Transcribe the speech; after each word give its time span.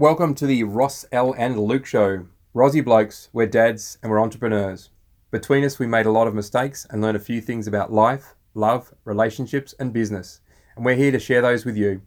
Welcome 0.00 0.36
to 0.36 0.46
the 0.46 0.62
Ross 0.62 1.04
L 1.10 1.34
and 1.36 1.58
Luke 1.58 1.84
show. 1.84 2.26
Rosy 2.54 2.80
blokes, 2.80 3.30
we're 3.32 3.48
dads 3.48 3.98
and 4.00 4.12
we're 4.12 4.20
entrepreneurs. 4.20 4.90
Between 5.32 5.64
us, 5.64 5.80
we 5.80 5.88
made 5.88 6.06
a 6.06 6.12
lot 6.12 6.28
of 6.28 6.36
mistakes 6.36 6.86
and 6.88 7.02
learned 7.02 7.16
a 7.16 7.18
few 7.18 7.40
things 7.40 7.66
about 7.66 7.92
life, 7.92 8.36
love, 8.54 8.94
relationships, 9.04 9.74
and 9.76 9.92
business. 9.92 10.40
And 10.76 10.84
we're 10.84 10.94
here 10.94 11.10
to 11.10 11.18
share 11.18 11.42
those 11.42 11.64
with 11.64 11.76
you. 11.76 12.02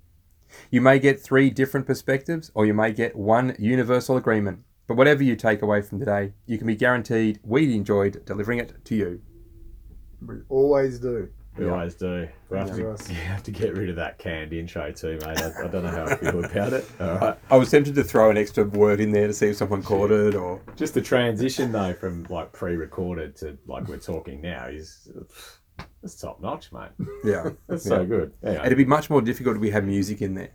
You 0.69 0.79
may 0.79 0.99
get 0.99 1.19
three 1.19 1.49
different 1.49 1.85
perspectives 1.85 2.49
or 2.53 2.65
you 2.65 2.73
may 2.73 2.93
get 2.93 3.17
one 3.17 3.57
universal 3.59 4.15
agreement. 4.15 4.63
But 4.87 4.95
whatever 4.95 5.21
you 5.21 5.35
take 5.35 5.61
away 5.61 5.81
from 5.81 5.99
today, 5.99 6.31
you 6.45 6.57
can 6.57 6.67
be 6.67 6.77
guaranteed 6.77 7.41
we 7.43 7.75
enjoyed 7.75 8.23
delivering 8.23 8.59
it 8.59 8.85
to 8.85 8.95
you. 8.95 9.21
We 10.25 10.35
always 10.47 10.97
do. 10.97 11.27
We 11.57 11.65
Yeah. 11.65 11.71
always 11.73 11.95
do. 11.95 12.27
We 12.49 12.57
have, 12.57 12.69
Yeah. 12.69 12.95
to, 12.95 13.03
you 13.13 13.15
have 13.19 13.43
to 13.43 13.51
get 13.51 13.75
rid 13.75 13.89
of 13.89 13.97
that 13.97 14.17
canned 14.17 14.53
intro 14.53 14.91
too, 14.91 15.19
mate. 15.25 15.37
I, 15.41 15.65
I 15.65 15.67
don't 15.67 15.83
know 15.83 15.89
how 15.89 16.05
I 16.05 16.15
feel 16.15 16.43
about 16.45 16.73
it. 16.73 16.89
All 16.99 17.17
right. 17.17 17.37
I 17.49 17.57
was 17.57 17.69
tempted 17.69 17.93
to 17.95 18.03
throw 18.03 18.29
an 18.29 18.37
extra 18.37 18.63
word 18.63 18.99
in 19.01 19.11
there 19.11 19.27
to 19.27 19.33
see 19.33 19.47
if 19.47 19.57
someone 19.57 19.83
caught 19.83 20.11
it 20.11 20.33
or. 20.35 20.61
Just 20.77 20.93
the 20.93 21.01
transition 21.01 21.71
though 21.71 21.93
from 21.93 22.25
like 22.29 22.53
pre-recorded 22.53 23.35
to 23.37 23.57
like 23.67 23.87
we're 23.87 23.97
talking 23.97 24.41
now 24.41 24.67
is 24.67 25.09
uh, 25.17 25.83
that's 26.01 26.15
top 26.19 26.41
notch, 26.41 26.71
mate. 26.71 26.89
Yeah. 27.23 27.49
That's 27.67 27.85
Yeah. 27.85 27.89
so 27.89 28.05
good. 28.05 28.33
Anyway, 28.43 28.65
It'd 28.65 28.77
be 28.77 28.85
much 28.85 29.09
more 29.09 29.21
difficult 29.21 29.55
if 29.57 29.61
we 29.61 29.69
had 29.71 29.85
music 29.85 30.21
in 30.21 30.33
there. 30.35 30.49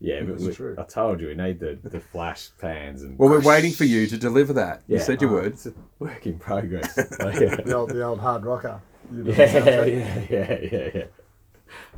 yeah, 0.00 0.22
but 0.22 0.38
we, 0.38 0.52
true. 0.52 0.74
I 0.78 0.82
told 0.82 1.20
you 1.20 1.28
we 1.28 1.34
need 1.34 1.58
the, 1.60 1.78
the 1.84 2.00
flash 2.00 2.50
pans 2.58 3.02
and. 3.02 3.18
Well, 3.18 3.30
we're 3.30 3.40
waiting 3.40 3.72
for 3.72 3.84
you 3.84 4.06
to 4.08 4.16
deliver 4.18 4.52
that. 4.54 4.82
You 4.88 4.98
said 4.98 5.22
your 5.22 5.30
Oh, 5.30 5.34
word. 5.34 5.46
It's 5.52 5.66
a 5.66 5.72
work 6.00 6.26
in 6.26 6.38
progress. 6.38 6.94
So, 7.16 7.28
yeah. 7.28 7.56
The 7.56 7.74
old, 7.74 7.90
the 7.90 8.02
old 8.02 8.20
hard 8.20 8.44
rocker. 8.44 8.80
You 9.12 9.24
know, 9.24 9.32
yeah, 9.36 9.44
yeah, 9.44 10.26
yeah, 10.30 10.58
yeah, 10.72 10.88
yeah, 10.94 11.04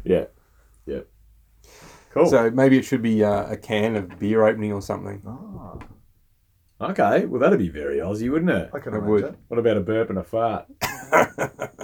yeah, 0.04 0.24
yeah. 0.86 1.00
Cool. 2.10 2.26
So 2.26 2.50
maybe 2.50 2.78
it 2.78 2.84
should 2.84 3.02
be 3.02 3.24
uh, 3.24 3.50
a 3.50 3.56
can 3.56 3.96
of 3.96 4.18
beer 4.18 4.44
opening 4.44 4.72
or 4.72 4.82
something. 4.82 5.22
Ah, 5.26 6.90
okay, 6.90 7.24
well 7.26 7.40
that'd 7.40 7.58
be 7.58 7.68
very 7.68 7.98
Aussie, 7.98 8.30
wouldn't 8.30 8.50
it? 8.50 8.70
I 8.72 8.78
can 8.78 8.94
I 8.94 8.98
would. 8.98 9.36
What 9.48 9.58
about 9.58 9.76
a 9.76 9.80
burp 9.80 10.10
and 10.10 10.18
a 10.18 10.24
fart? 10.24 10.66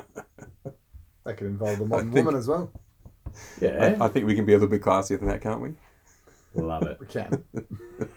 That 1.29 1.37
could 1.37 1.49
involve 1.49 1.79
a 1.83 1.85
modern 1.85 2.11
think- 2.11 2.25
woman 2.25 2.39
as 2.41 2.49
well. 2.49 2.73
Yeah, 3.61 3.97
I, 4.01 4.07
I 4.07 4.09
think 4.09 4.25
we 4.25 4.35
can 4.35 4.47
be 4.47 4.55
a 4.55 4.57
little 4.57 4.71
bit 4.71 4.81
classier 4.81 5.19
than 5.19 5.29
that, 5.29 5.43
can't 5.43 5.61
we? 5.61 5.75
love 6.55 6.85
it. 6.85 6.99
We 6.99 7.07
can. 7.07 7.45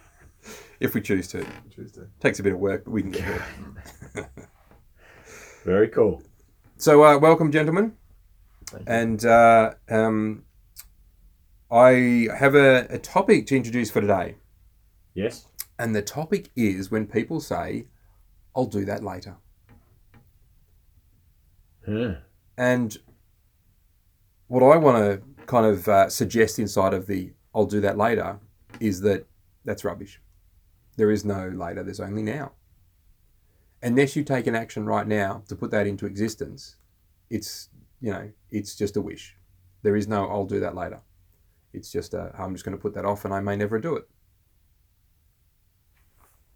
If 0.80 0.96
we 0.96 1.02
choose 1.02 1.28
to. 1.28 1.46
Tuesday. 1.70 2.02
Takes 2.22 2.40
a 2.40 2.44
bit 2.44 2.54
of 2.54 2.60
work, 2.60 2.86
but 2.86 2.92
we 2.92 3.04
can 3.04 3.12
get 3.12 3.42
there. 4.16 4.32
Very 5.64 5.90
cool. 5.90 6.24
So, 6.82 7.04
uh, 7.04 7.20
welcome, 7.20 7.52
gentlemen. 7.52 7.94
And 8.88 9.24
uh, 9.24 9.76
um, 9.88 10.46
I 11.70 12.28
have 12.36 12.56
a, 12.56 12.88
a 12.90 12.98
topic 12.98 13.46
to 13.48 13.56
introduce 13.56 13.92
for 13.92 14.02
today. 14.02 14.38
Yes. 15.14 15.46
And 15.78 15.96
the 15.96 16.02
topic 16.02 16.50
is 16.56 16.90
when 16.90 17.06
people 17.06 17.40
say, 17.40 17.86
I'll 18.56 18.66
do 18.66 18.84
that 18.86 19.04
later. 19.04 19.36
Huh. 21.86 22.16
And 22.58 22.98
what 24.48 24.64
I 24.64 24.76
want 24.78 24.98
to 24.98 25.22
kind 25.46 25.68
of 25.68 25.88
uh, 25.88 26.10
suggest 26.10 26.58
inside 26.58 26.96
of 26.96 27.06
the 27.06 27.32
I'll 27.54 27.68
do 27.68 27.80
that 27.82 27.96
later 27.96 28.40
is 28.80 29.02
that 29.02 29.28
that's 29.66 29.86
rubbish. 29.86 30.20
There 30.98 31.12
is 31.12 31.26
no 31.26 31.48
later, 31.50 31.84
there's 31.84 32.00
only 32.00 32.24
now. 32.24 32.54
Unless 33.84 34.16
you 34.16 34.24
take 34.24 34.48
an 34.48 34.56
action 34.56 34.86
right 34.86 35.08
now 35.08 35.44
to 35.48 35.56
put 35.56 35.72
that 35.72 35.88
into 35.88 36.06
existence, 36.06 36.76
it's, 37.30 37.70
you 38.00 38.12
know, 38.12 38.30
it's 38.52 38.76
just 38.76 38.96
a 38.98 39.02
wish. 39.02 39.36
There 39.82 39.96
is 39.96 40.08
no 40.08 40.28
I'll 40.28 40.46
do 40.46 40.60
that 40.60 40.76
later. 40.76 41.00
It's 41.74 41.92
just 41.92 42.14
a, 42.14 42.32
I'm 42.38 42.54
just 42.54 42.64
going 42.66 42.78
to 42.78 42.82
put 42.82 42.94
that 42.94 43.06
off 43.06 43.26
and 43.26 43.34
I 43.34 43.40
may 43.40 43.56
never 43.56 43.80
do 43.80 43.96
it. 43.96 44.08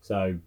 So, 0.02 0.38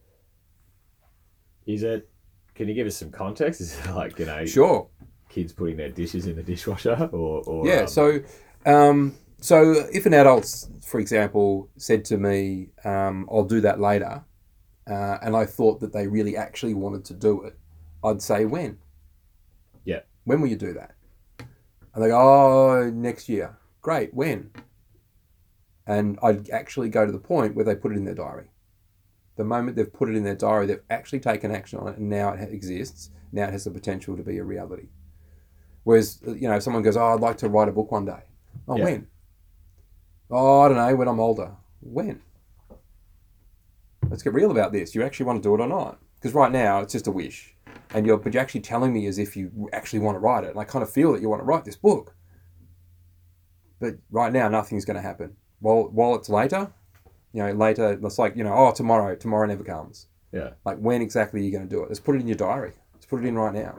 is 1.66 1.82
it? 1.82 2.08
Can 2.54 2.68
you 2.68 2.74
give 2.74 2.86
us 2.86 2.96
some 2.96 3.10
context? 3.10 3.60
Is 3.60 3.76
it 3.78 3.90
like 3.90 4.18
you 4.18 4.26
know, 4.26 4.44
Sure. 4.46 4.88
kids 5.28 5.52
putting 5.52 5.76
their 5.76 5.88
dishes 5.90 6.26
in 6.26 6.36
the 6.36 6.42
dishwasher, 6.42 7.08
or, 7.12 7.42
or 7.44 7.66
Yeah. 7.66 7.80
um, 7.82 7.86
So, 7.88 8.20
um, 8.66 9.14
so 9.40 9.86
if 9.92 10.06
an 10.06 10.14
adult, 10.14 10.66
for 10.86 11.00
example, 11.00 11.68
said 11.76 12.04
to 12.06 12.18
me, 12.18 12.68
um, 12.84 13.28
"I'll 13.32 13.44
do 13.44 13.60
that 13.62 13.80
later," 13.80 14.24
uh, 14.88 15.18
and 15.22 15.36
I 15.36 15.44
thought 15.46 15.80
that 15.80 15.92
they 15.92 16.06
really 16.06 16.36
actually 16.36 16.74
wanted 16.74 17.04
to 17.06 17.14
do 17.14 17.42
it, 17.42 17.58
I'd 18.02 18.22
say, 18.22 18.44
"When?" 18.44 18.78
Yeah. 19.84 20.00
When 20.24 20.40
will 20.40 20.48
you 20.48 20.56
do 20.56 20.72
that? 20.74 20.94
And 21.94 22.02
they 22.04 22.08
go, 22.08 22.18
"Oh, 22.18 22.90
next 22.90 23.28
year." 23.28 23.56
Great. 23.82 24.12
When? 24.14 24.50
And 25.86 26.18
I'd 26.22 26.50
actually 26.50 26.88
go 26.90 27.06
to 27.06 27.12
the 27.12 27.18
point 27.18 27.54
where 27.54 27.64
they 27.64 27.74
put 27.74 27.92
it 27.92 27.96
in 27.96 28.04
their 28.04 28.14
diary. 28.14 28.50
The 29.36 29.44
moment 29.44 29.76
they've 29.76 29.92
put 29.92 30.08
it 30.08 30.16
in 30.16 30.24
their 30.24 30.34
diary, 30.34 30.66
they've 30.66 30.82
actually 30.90 31.20
taken 31.20 31.50
action 31.50 31.78
on 31.78 31.88
it, 31.88 31.98
and 31.98 32.08
now 32.08 32.30
it 32.32 32.52
exists. 32.52 33.10
Now 33.32 33.44
it 33.44 33.52
has 33.52 33.64
the 33.64 33.70
potential 33.70 34.16
to 34.16 34.22
be 34.22 34.38
a 34.38 34.44
reality. 34.44 34.88
Whereas, 35.84 36.20
you 36.26 36.48
know, 36.48 36.56
if 36.56 36.62
someone 36.62 36.82
goes, 36.82 36.96
"Oh, 36.96 37.14
I'd 37.14 37.20
like 37.20 37.38
to 37.38 37.48
write 37.48 37.68
a 37.68 37.72
book 37.72 37.90
one 37.90 38.04
day." 38.04 38.22
Oh, 38.66 38.76
Yeah. 38.76 38.84
when? 38.84 39.06
Oh, 40.30 40.60
I 40.62 40.68
don't 40.68 40.76
know. 40.76 40.94
When 40.96 41.08
I'm 41.08 41.20
older. 41.20 41.52
When? 41.80 42.20
Let's 44.10 44.22
get 44.22 44.32
real 44.32 44.50
about 44.50 44.72
this. 44.72 44.94
You 44.94 45.02
actually 45.04 45.26
want 45.26 45.42
to 45.42 45.48
do 45.48 45.54
it 45.54 45.60
or 45.60 45.68
not? 45.68 45.98
Because 46.14 46.34
right 46.34 46.50
now 46.50 46.80
it's 46.80 46.92
just 46.92 47.06
a 47.06 47.12
wish, 47.12 47.54
and 47.94 48.06
you're 48.06 48.16
but 48.16 48.34
you're 48.34 48.42
actually 48.42 48.62
telling 48.62 48.92
me 48.92 49.06
as 49.06 49.18
if 49.18 49.36
you 49.36 49.68
actually 49.72 50.00
want 50.00 50.16
to 50.16 50.20
write 50.20 50.44
it, 50.44 50.50
and 50.50 50.58
I 50.58 50.64
kind 50.64 50.82
of 50.82 50.90
feel 50.90 51.12
that 51.12 51.22
you 51.22 51.28
want 51.28 51.40
to 51.40 51.46
write 51.46 51.64
this 51.64 51.76
book. 51.76 52.14
But 53.80 53.96
right 54.10 54.32
now, 54.32 54.48
nothing's 54.48 54.84
going 54.84 54.96
to 54.96 55.02
happen. 55.02 55.36
While 55.60 55.88
while 55.92 56.14
it's 56.14 56.28
later, 56.28 56.72
you 57.32 57.42
know, 57.42 57.52
later 57.52 57.98
it's 58.02 58.18
like 58.18 58.36
you 58.36 58.44
know, 58.44 58.54
oh, 58.54 58.72
tomorrow. 58.72 59.14
Tomorrow 59.14 59.46
never 59.46 59.62
comes. 59.62 60.08
Yeah. 60.32 60.50
Like 60.64 60.78
when 60.78 61.02
exactly 61.02 61.40
are 61.40 61.44
you 61.44 61.52
going 61.52 61.68
to 61.68 61.74
do 61.74 61.82
it? 61.82 61.88
Let's 61.88 62.00
put 62.00 62.16
it 62.16 62.20
in 62.20 62.28
your 62.28 62.36
diary. 62.36 62.72
Let's 62.94 63.06
put 63.06 63.22
it 63.22 63.26
in 63.26 63.36
right 63.36 63.54
now. 63.54 63.78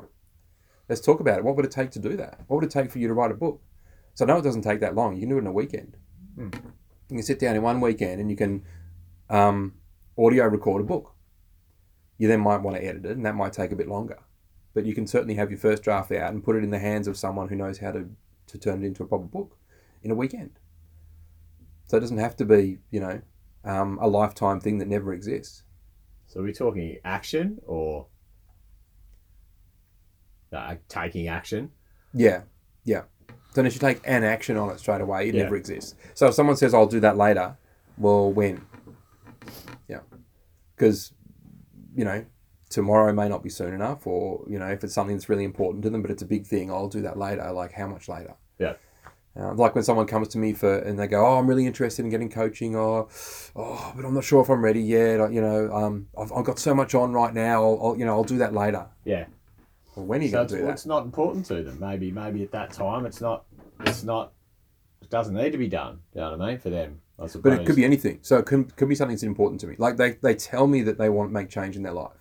Let's 0.87 1.01
talk 1.01 1.19
about 1.19 1.39
it. 1.39 1.43
What 1.43 1.55
would 1.55 1.65
it 1.65 1.71
take 1.71 1.91
to 1.91 1.99
do 1.99 2.15
that? 2.17 2.39
What 2.47 2.57
would 2.57 2.65
it 2.65 2.71
take 2.71 2.91
for 2.91 2.99
you 2.99 3.07
to 3.07 3.13
write 3.13 3.31
a 3.31 3.35
book? 3.35 3.61
So 4.15 4.25
I 4.25 4.27
know 4.27 4.37
it 4.37 4.43
doesn't 4.43 4.63
take 4.63 4.79
that 4.79 4.95
long. 4.95 5.13
You 5.13 5.21
can 5.21 5.29
do 5.29 5.35
it 5.35 5.41
in 5.41 5.47
a 5.47 5.51
weekend. 5.51 5.97
Hmm. 6.35 6.49
You 7.09 7.17
can 7.17 7.23
sit 7.23 7.39
down 7.39 7.55
in 7.55 7.61
one 7.61 7.79
weekend 7.79 8.19
and 8.19 8.29
you 8.29 8.35
can 8.35 8.63
um, 9.29 9.73
audio 10.19 10.45
record 10.47 10.81
a 10.81 10.85
book. 10.85 11.13
You 12.17 12.27
then 12.27 12.41
might 12.41 12.61
want 12.61 12.75
to 12.77 12.83
edit 12.83 13.05
it, 13.05 13.11
and 13.17 13.25
that 13.25 13.35
might 13.35 13.53
take 13.53 13.71
a 13.71 13.75
bit 13.75 13.87
longer. 13.87 14.19
But 14.73 14.85
you 14.85 14.93
can 14.93 15.07
certainly 15.07 15.35
have 15.35 15.49
your 15.49 15.59
first 15.59 15.83
draft 15.83 16.11
out 16.11 16.31
and 16.33 16.43
put 16.43 16.55
it 16.55 16.63
in 16.63 16.69
the 16.71 16.79
hands 16.79 17.07
of 17.07 17.17
someone 17.17 17.47
who 17.47 17.55
knows 17.55 17.79
how 17.79 17.91
to, 17.91 18.09
to 18.47 18.57
turn 18.57 18.83
it 18.83 18.87
into 18.87 19.03
a 19.03 19.07
proper 19.07 19.25
book 19.25 19.57
in 20.03 20.11
a 20.11 20.15
weekend. 20.15 20.59
So 21.87 21.97
it 21.97 22.01
doesn't 22.01 22.17
have 22.17 22.35
to 22.37 22.45
be, 22.45 22.79
you 22.91 22.99
know, 22.99 23.21
um, 23.63 23.97
a 24.01 24.07
lifetime 24.07 24.59
thing 24.59 24.77
that 24.79 24.87
never 24.87 25.13
exists. 25.13 25.63
So, 26.27 26.41
are 26.41 26.43
we 26.43 26.53
talking 26.53 26.97
action 27.03 27.59
or 27.65 28.05
uh, 30.53 30.75
taking 30.87 31.27
action? 31.27 31.71
Yeah, 32.13 32.43
yeah. 32.83 33.03
So 33.53 33.61
unless 33.61 33.73
you 33.73 33.79
take 33.79 34.01
an 34.05 34.23
action 34.23 34.57
on 34.57 34.69
it 34.69 34.79
straight 34.79 35.01
away, 35.01 35.29
it 35.29 35.35
Yeah. 35.35 35.43
never 35.43 35.55
exists. 35.55 35.95
So 36.13 36.27
if 36.27 36.35
someone 36.35 36.55
says, 36.55 36.73
"I'll 36.73 36.85
do 36.85 36.99
that 36.99 37.17
later," 37.17 37.57
well, 37.97 38.31
when? 38.31 38.61
Yeah, 39.87 40.01
because 40.75 41.13
you 41.95 42.05
know 42.05 42.25
tomorrow 42.69 43.11
may 43.13 43.27
not 43.27 43.41
be 43.43 43.49
soon 43.49 43.73
enough, 43.73 44.05
or 44.05 44.43
you 44.47 44.59
know 44.59 44.67
if 44.67 44.83
it's 44.83 44.93
something 44.93 45.15
that's 45.15 45.29
really 45.29 45.43
important 45.43 45.83
to 45.83 45.89
them, 45.89 46.01
but 46.01 46.11
it's 46.11 46.21
a 46.21 46.27
big 46.27 46.45
thing, 46.45 46.71
I'll 46.71 46.87
do 46.87 47.01
that 47.01 47.17
later. 47.17 47.51
Like 47.51 47.73
how 47.73 47.87
much 47.87 48.07
later? 48.07 48.35
Yeah. 48.59 48.73
Uh, 49.39 49.53
like 49.53 49.75
when 49.75 49.83
someone 49.83 50.07
comes 50.07 50.27
to 50.27 50.37
me 50.37 50.53
for 50.53 50.79
and 50.79 50.99
they 50.99 51.07
go, 51.07 51.25
"Oh, 51.25 51.37
I'm 51.37 51.47
really 51.47 51.65
interested 51.65 52.03
in 52.03 52.09
getting 52.09 52.29
coaching," 52.29 52.75
or 52.75 53.07
"Oh, 53.55 53.93
but 53.95 54.03
I'm 54.03 54.13
not 54.13 54.23
sure 54.23 54.41
if 54.41 54.49
I'm 54.49 54.63
ready 54.63 54.81
yet." 54.81 55.19
Or, 55.19 55.31
you 55.31 55.39
know, 55.39 55.71
um, 55.71 56.07
I've, 56.17 56.31
I've 56.33 56.43
got 56.45 56.59
so 56.59 56.73
much 56.73 56.95
on 56.95 57.13
right 57.13 57.33
now. 57.33 57.63
I'll, 57.63 57.79
I'll 57.81 57.97
you 57.97 58.05
know 58.05 58.13
I'll 58.13 58.23
do 58.23 58.39
that 58.39 58.53
later. 58.53 58.87
Yeah. 59.05 59.25
Well, 59.95 60.05
when 60.07 60.21
are 60.21 60.23
you 60.23 60.29
So 60.29 60.37
going 60.37 60.43
it's, 60.45 60.51
to 60.53 60.57
do 60.57 60.63
well, 60.63 60.67
that? 60.69 60.73
it's 60.73 60.85
not 60.85 61.03
important 61.05 61.45
to 61.45 61.63
them. 61.63 61.79
Maybe 61.79 62.11
maybe 62.11 62.43
at 62.43 62.51
that 62.51 62.73
time 62.73 63.05
it's 63.05 63.21
not 63.21 63.45
it's 63.81 64.03
not 64.03 64.33
it 65.01 65.09
doesn't 65.09 65.35
need 65.35 65.51
to 65.51 65.57
be 65.57 65.69
done. 65.69 65.99
You 66.13 66.21
know 66.21 66.31
what 66.31 66.41
I 66.41 66.47
mean? 66.49 66.59
For 66.59 66.69
them. 66.69 67.01
But 67.19 67.53
it 67.53 67.65
could 67.65 67.75
be 67.75 67.85
anything. 67.85 68.19
So 68.21 68.37
it 68.37 68.45
could, 68.45 68.75
could 68.75 68.89
be 68.89 68.95
something 68.95 69.15
that's 69.15 69.23
important 69.23 69.61
to 69.61 69.67
me. 69.67 69.75
Like 69.77 69.97
they, 69.97 70.11
they 70.21 70.35
tell 70.35 70.67
me 70.67 70.81
that 70.83 70.97
they 70.97 71.09
want 71.09 71.29
to 71.29 71.33
make 71.33 71.49
change 71.49 71.75
in 71.75 71.83
their 71.83 71.93
life. 71.93 72.17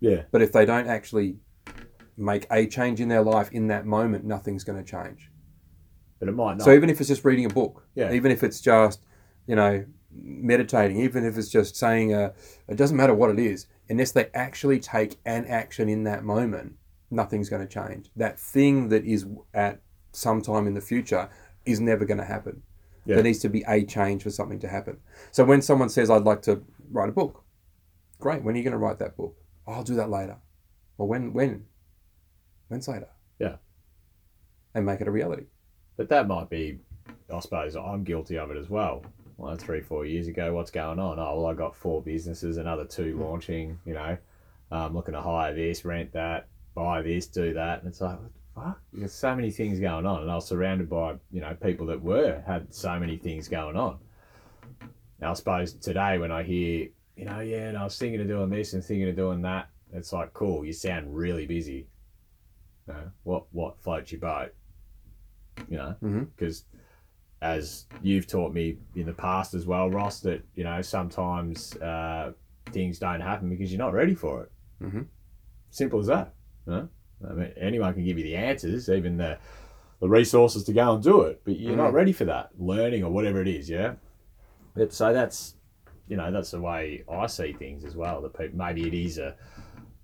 Yeah. 0.00 0.22
But 0.30 0.42
if 0.42 0.52
they 0.52 0.64
don't 0.64 0.86
actually 0.86 1.36
make 2.16 2.46
a 2.50 2.66
change 2.66 3.00
in 3.00 3.08
their 3.08 3.22
life 3.22 3.50
in 3.52 3.68
that 3.68 3.86
moment, 3.86 4.24
nothing's 4.24 4.64
going 4.64 4.82
to 4.82 4.88
change. 4.88 5.30
But 6.18 6.28
it 6.28 6.32
might 6.32 6.58
not. 6.58 6.64
So 6.64 6.72
even 6.72 6.90
if 6.90 7.00
it's 7.00 7.08
just 7.08 7.24
reading 7.24 7.44
a 7.44 7.48
book, 7.48 7.84
Yeah. 7.94 8.12
even 8.12 8.32
if 8.32 8.42
it's 8.42 8.60
just, 8.60 9.04
you 9.46 9.56
know, 9.56 9.84
meditating, 10.10 10.98
even 11.00 11.24
if 11.24 11.36
it's 11.38 11.48
just 11.48 11.76
saying, 11.76 12.12
a, 12.12 12.32
it 12.68 12.76
doesn't 12.76 12.96
matter 12.96 13.14
what 13.14 13.30
it 13.30 13.38
is, 13.38 13.66
unless 13.88 14.12
they 14.12 14.28
actually 14.34 14.80
take 14.80 15.16
an 15.24 15.46
action 15.46 15.88
in 15.88 16.04
that 16.04 16.24
moment, 16.24 16.74
nothing's 17.10 17.48
going 17.48 17.66
to 17.66 17.72
change. 17.72 18.10
That 18.16 18.38
thing 18.38 18.88
that 18.88 19.04
is 19.04 19.26
at 19.54 19.80
some 20.12 20.42
time 20.42 20.66
in 20.66 20.74
the 20.74 20.80
future 20.80 21.28
is 21.64 21.80
never 21.80 22.04
going 22.04 22.18
to 22.18 22.24
happen. 22.24 22.62
Yeah. 23.08 23.16
There 23.16 23.24
needs 23.24 23.40
to 23.40 23.48
be 23.48 23.64
a 23.66 23.84
change 23.84 24.22
for 24.22 24.30
something 24.30 24.60
to 24.60 24.68
happen. 24.68 24.98
So 25.32 25.42
when 25.42 25.62
someone 25.62 25.88
says, 25.88 26.10
I'd 26.10 26.22
like 26.24 26.42
to 26.42 26.62
write 26.92 27.08
a 27.08 27.12
book, 27.12 27.42
great. 28.20 28.42
When 28.44 28.54
are 28.54 28.58
you 28.58 28.64
going 28.64 28.72
to 28.72 28.78
write 28.78 28.98
that 29.00 29.16
book? 29.16 29.34
"Oh, 29.66 29.72
I'll 29.72 29.82
do 29.82 29.94
that 29.94 30.10
later. 30.10 30.36
Well, 30.98 31.08
when? 31.08 31.32
When? 31.32 31.64
When's 32.68 32.86
later? 32.86 33.08
Yeah. 33.38 33.56
And 34.74 34.84
make 34.84 35.00
it 35.00 35.08
a 35.08 35.10
reality. 35.10 35.46
But 35.96 36.10
that 36.10 36.28
might 36.28 36.50
be, 36.50 36.80
I 37.34 37.40
suppose, 37.40 37.74
I'm 37.76 38.04
guilty 38.04 38.36
of 38.38 38.50
it 38.50 38.56
as 38.58 38.68
well. 38.68 39.02
well, 39.38 39.56
three, 39.56 39.80
four 39.80 40.04
years 40.04 40.26
ago, 40.28 40.52
what's 40.52 40.70
going 40.70 40.98
on? 40.98 41.18
Oh, 41.18 41.36
well, 41.40 41.46
I 41.46 41.54
got 41.54 41.74
four 41.74 42.02
businesses, 42.02 42.56
another 42.58 42.84
two 42.84 43.16
launching, 43.18 43.78
you 43.86 43.94
know, 43.94 44.18
um, 44.70 44.94
looking 44.94 45.14
to 45.14 45.20
hire 45.22 45.54
this, 45.54 45.84
rent 45.84 46.12
that, 46.12 46.48
buy 46.74 47.00
this, 47.02 47.26
do 47.26 47.54
that. 47.54 47.80
And 47.80 47.88
it's 47.88 48.00
like, 48.00 48.18
fuck? 48.62 48.80
There's 48.92 49.12
so 49.12 49.34
many 49.34 49.50
things 49.50 49.80
going 49.80 50.06
on. 50.06 50.22
And 50.22 50.30
I 50.30 50.34
was 50.34 50.46
surrounded 50.46 50.88
by, 50.88 51.14
you 51.30 51.40
know, 51.40 51.54
people 51.54 51.86
that 51.86 52.02
were, 52.02 52.42
had 52.46 52.72
so 52.74 52.98
many 52.98 53.16
things 53.16 53.48
going 53.48 53.76
on. 53.76 53.98
Now, 55.20 55.30
I 55.30 55.34
suppose 55.34 55.74
today 55.74 56.18
when 56.18 56.30
I 56.30 56.42
hear, 56.42 56.88
you 57.16 57.24
know, 57.24 57.40
yeah, 57.40 57.68
and 57.68 57.76
I 57.78 57.84
was 57.84 57.98
thinking 57.98 58.20
of 58.20 58.28
doing 58.28 58.50
this 58.50 58.72
and 58.74 58.84
thinking 58.84 59.08
of 59.08 59.16
doing 59.16 59.42
that, 59.42 59.68
it's 59.92 60.12
like, 60.12 60.32
cool, 60.32 60.64
you 60.64 60.72
sound 60.72 61.14
really 61.14 61.46
busy. 61.46 61.88
You 62.86 62.94
know, 62.94 63.10
what, 63.24 63.44
what 63.52 63.80
floats 63.82 64.12
your 64.12 64.20
boat? 64.20 64.54
You 65.68 65.76
know, 65.76 65.96
because 66.36 66.64
as 67.42 67.86
you've 68.02 68.26
taught 68.26 68.52
me 68.52 68.78
in 68.94 69.06
the 69.06 69.12
past 69.12 69.54
as 69.54 69.66
well, 69.66 69.90
Ross, 69.90 70.20
that 70.20 70.42
you 70.54 70.64
know 70.64 70.80
sometimes 70.82 71.74
uh, 71.76 72.32
things 72.72 72.98
don't 72.98 73.20
happen 73.20 73.48
because 73.48 73.72
you're 73.72 73.78
not 73.78 73.92
ready 73.92 74.14
for 74.14 74.44
it. 74.44 74.52
Mhm. 74.82 75.06
Simple 75.70 75.98
as 75.98 76.06
that. 76.06 76.34
You 76.66 76.72
know? 76.72 76.88
I 77.28 77.32
mean, 77.32 77.52
anyone 77.56 77.94
can 77.94 78.04
give 78.04 78.18
you 78.18 78.24
the 78.24 78.36
answers, 78.36 78.88
even 78.88 79.16
the 79.16 79.38
the 80.00 80.08
resources 80.08 80.62
to 80.62 80.72
go 80.72 80.94
and 80.94 81.02
do 81.02 81.22
it, 81.22 81.40
but 81.44 81.58
you're 81.58 81.74
not 81.76 81.90
Mhm. 81.90 81.94
ready 81.94 82.12
for 82.12 82.24
that 82.26 82.50
learning 82.56 83.02
or 83.02 83.10
whatever 83.10 83.40
it 83.42 83.48
is. 83.48 83.68
Yeah. 83.68 83.94
But 84.74 84.92
so 84.92 85.12
that's 85.12 85.56
you 86.06 86.16
know 86.16 86.30
that's 86.30 86.52
the 86.52 86.60
way 86.60 87.04
I 87.10 87.26
see 87.26 87.52
things 87.52 87.84
as 87.84 87.96
well. 87.96 88.22
That 88.22 88.34
people, 88.38 88.56
maybe 88.56 88.86
it 88.86 88.94
is 88.94 89.18
a 89.18 89.34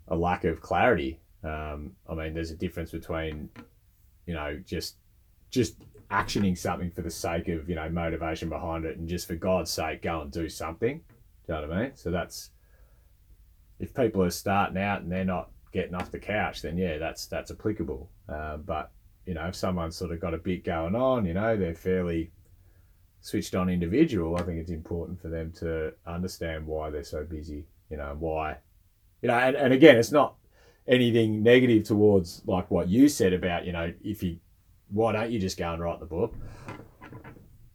a 0.09 0.17
lack 0.17 0.45
of 0.45 0.61
clarity. 0.61 1.21
Um, 1.45 1.95
I 2.09 2.15
mean, 2.15 2.35
there's 2.35 2.51
a 2.51 2.57
difference 2.57 2.91
between 2.91 3.51
you 4.27 4.35
know 4.35 4.59
just 4.65 4.97
just 5.51 5.77
actioning 6.11 6.57
something 6.59 6.91
for 6.91 7.03
the 7.03 7.11
sake 7.11 7.49
of 7.49 7.69
you 7.69 7.75
know 7.77 7.89
motivation 7.89 8.49
behind 8.49 8.85
it 8.85 8.99
and 8.99 9.09
just 9.09 9.27
for 9.27 9.35
god's 9.35 9.71
sake 9.71 10.03
go 10.03 10.21
and 10.21 10.31
do 10.31 10.49
something 10.49 10.99
do 10.99 11.05
you 11.49 11.55
know 11.55 11.67
what 11.69 11.77
i 11.77 11.83
mean 11.85 11.93
so 11.97 12.11
that's 12.11 12.51
if 13.79 13.95
people 13.95 14.23
are 14.23 14.31
starting 14.31 14.77
out 14.77 15.01
and 15.03 15.11
they're 15.11 15.25
not 15.25 15.51
getting 15.75 15.95
off 15.95 16.11
the 16.11 16.19
couch 16.19 16.63
then 16.63 16.79
yeah 16.79 16.97
that's 16.97 17.27
that's 17.27 17.51
applicable 17.51 18.09
uh, 18.29 18.57
but 18.57 18.91
you 19.27 19.35
know 19.35 19.45
if 19.47 19.55
someone's 19.55 19.97
sort 19.97 20.11
of 20.13 20.21
got 20.21 20.33
a 20.33 20.39
bit 20.39 20.65
going 20.65 20.95
on 20.95 21.27
you 21.27 21.35
know 21.35 21.57
they're 21.57 21.75
fairly 21.75 22.31
switched 23.21 23.55
on 23.55 23.69
individual 23.69 24.37
i 24.37 24.43
think 24.43 24.59
it's 24.59 24.71
important 24.71 25.21
for 25.21 25.29
them 25.29 25.53
to 25.53 25.93
understand 26.07 26.67
why 26.67 26.89
they're 26.91 27.03
so 27.05 27.25
busy 27.25 27.67
you 27.91 27.97
know 27.97 28.17
why 28.19 28.57
you 29.21 29.29
know 29.29 29.35
and, 29.35 29.57
and 29.57 29.73
again 29.75 29.97
it's 29.97 30.13
not 30.13 30.37
anything 30.87 31.43
negative 31.43 31.83
towards 31.85 32.43
like 32.47 32.71
what 32.71 32.89
you 32.89 33.09
said 33.09 33.33
about 33.33 33.67
you 33.67 33.73
know 33.73 33.93
if 34.03 34.23
you 34.23 34.39
why 34.91 35.13
don't 35.13 35.31
you 35.31 35.41
just 35.41 35.59
go 35.59 35.73
and 35.73 35.83
write 35.83 35.99
the 35.99 36.07
book? 36.07 36.35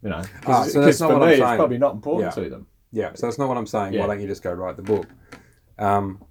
You 0.02 0.08
know, 0.08 0.22
Ah, 0.46 0.64
because 0.64 0.72
so 0.72 0.80
that's 0.80 1.00
not 1.00 1.10
for 1.10 1.18
what 1.18 1.22
I'm 1.24 1.28
me, 1.28 1.34
it's 1.34 1.56
probably 1.56 1.78
not 1.78 1.92
important 1.94 2.34
Yeah. 2.34 2.42
to 2.44 2.48
them. 2.48 2.66
Yeah, 2.92 3.12
so 3.14 3.26
that's 3.26 3.38
not 3.38 3.48
what 3.48 3.58
I'm 3.58 3.66
saying. 3.66 3.92
Yeah. 3.92 4.00
Why 4.00 4.06
don't 4.06 4.20
you 4.22 4.26
just 4.28 4.42
go 4.42 4.52
write 4.52 4.76
the 4.76 4.82
book? 4.82 5.06
Um, 5.78 6.24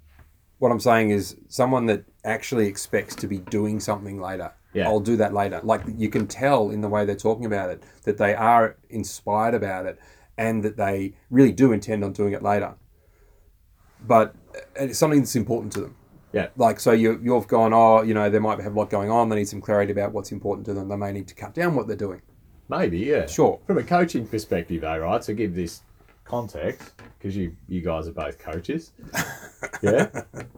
what 0.60 0.70
I'm 0.70 0.78
saying 0.78 1.10
is 1.10 1.36
someone 1.48 1.86
that 1.86 2.04
actually 2.24 2.66
expects 2.66 3.16
to 3.16 3.26
be 3.26 3.38
doing 3.38 3.80
something 3.80 4.20
later. 4.20 4.52
Yeah. 4.74 4.86
I'll 4.86 5.00
do 5.00 5.16
that 5.16 5.32
later. 5.34 5.60
Like 5.64 5.82
you 5.96 6.10
can 6.10 6.26
tell 6.26 6.70
in 6.70 6.82
the 6.82 6.88
way 6.88 7.04
they're 7.04 7.16
talking 7.16 7.46
about 7.46 7.70
it 7.70 7.82
that 8.04 8.18
they 8.18 8.34
are 8.34 8.76
inspired 8.90 9.54
about 9.54 9.86
it 9.86 9.98
and 10.36 10.62
that 10.62 10.76
they 10.76 11.14
really 11.30 11.50
do 11.50 11.72
intend 11.72 12.04
on 12.04 12.12
doing 12.12 12.34
it 12.34 12.42
later. 12.42 12.74
But 14.06 14.34
uh, 14.54 14.84
it's 14.84 14.98
something 14.98 15.20
that's 15.20 15.34
important 15.34 15.72
to 15.72 15.80
them. 15.80 15.96
Yeah. 16.34 16.48
Like, 16.56 16.78
so 16.78 16.92
you, 16.92 17.18
you've 17.22 17.48
gone, 17.48 17.72
oh, 17.72 18.02
you 18.02 18.12
know, 18.12 18.28
they 18.28 18.38
might 18.38 18.60
have 18.60 18.74
a 18.76 18.78
lot 18.78 18.90
going 18.90 19.10
on. 19.10 19.30
They 19.30 19.36
need 19.36 19.48
some 19.48 19.62
clarity 19.62 19.92
about 19.92 20.12
what's 20.12 20.30
important 20.30 20.66
to 20.66 20.74
them. 20.74 20.88
They 20.88 20.96
may 20.96 21.10
need 21.10 21.26
to 21.28 21.34
cut 21.34 21.54
down 21.54 21.74
what 21.74 21.86
they're 21.86 21.96
doing. 21.96 22.20
Maybe, 22.68 22.98
yeah. 22.98 23.26
Sure. 23.26 23.58
From 23.66 23.78
a 23.78 23.82
coaching 23.82 24.26
perspective, 24.26 24.82
though, 24.82 24.98
right? 24.98 25.22
To 25.22 25.34
give 25.34 25.54
this 25.54 25.80
context, 26.30 26.92
because 27.18 27.36
you 27.36 27.56
you 27.68 27.80
guys 27.80 28.06
are 28.06 28.12
both 28.12 28.38
coaches, 28.38 28.92
yeah. 29.82 30.06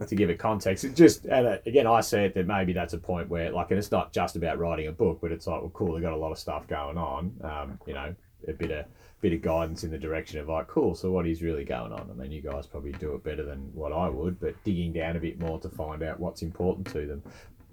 to 0.07 0.15
give 0.15 0.29
it 0.29 0.37
context, 0.37 0.83
it 0.83 0.95
just 0.95 1.25
and 1.25 1.47
uh, 1.47 1.57
again, 1.65 1.87
I 1.87 2.01
see 2.01 2.19
it 2.19 2.35
that 2.35 2.47
maybe 2.47 2.73
that's 2.73 2.93
a 2.93 2.97
point 2.97 3.27
where, 3.29 3.51
like, 3.51 3.71
and 3.71 3.79
it's 3.79 3.91
not 3.91 4.13
just 4.13 4.35
about 4.35 4.59
writing 4.59 4.87
a 4.87 4.91
book, 4.91 5.19
but 5.21 5.31
it's 5.31 5.47
like, 5.47 5.61
well, 5.61 5.71
cool, 5.71 5.95
they 5.95 6.01
got 6.01 6.13
a 6.13 6.17
lot 6.17 6.31
of 6.31 6.37
stuff 6.37 6.67
going 6.67 6.97
on. 6.97 7.33
Um, 7.43 7.79
you 7.87 7.93
know, 7.93 8.13
a 8.47 8.53
bit 8.53 8.71
of 8.71 8.85
bit 9.21 9.33
of 9.33 9.41
guidance 9.41 9.83
in 9.85 9.91
the 9.91 9.97
direction 9.97 10.39
of 10.39 10.49
like, 10.49 10.67
cool. 10.67 10.93
So 10.95 11.09
what 11.11 11.25
is 11.25 11.41
really 11.41 11.63
going 11.63 11.93
on? 11.93 12.09
I 12.11 12.13
mean, 12.13 12.31
you 12.31 12.41
guys 12.41 12.67
probably 12.67 12.91
do 12.91 13.15
it 13.15 13.23
better 13.23 13.43
than 13.43 13.71
what 13.73 13.93
I 13.93 14.09
would, 14.09 14.39
but 14.39 14.61
digging 14.65 14.91
down 14.91 15.15
a 15.15 15.19
bit 15.19 15.39
more 15.39 15.59
to 15.61 15.69
find 15.69 16.03
out 16.03 16.19
what's 16.19 16.41
important 16.41 16.87
to 16.87 17.07
them. 17.07 17.23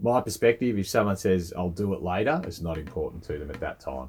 My 0.01 0.21
perspective, 0.21 0.79
if 0.79 0.89
someone 0.89 1.17
says 1.17 1.53
I'll 1.57 1.71
do 1.71 1.93
it 1.93 2.03
later, 2.03 2.41
it's 2.45 2.61
not 2.61 2.79
important 2.79 3.23
to 3.25 3.39
them 3.39 3.51
at 3.51 3.61
that 3.61 3.81
time. 3.81 4.09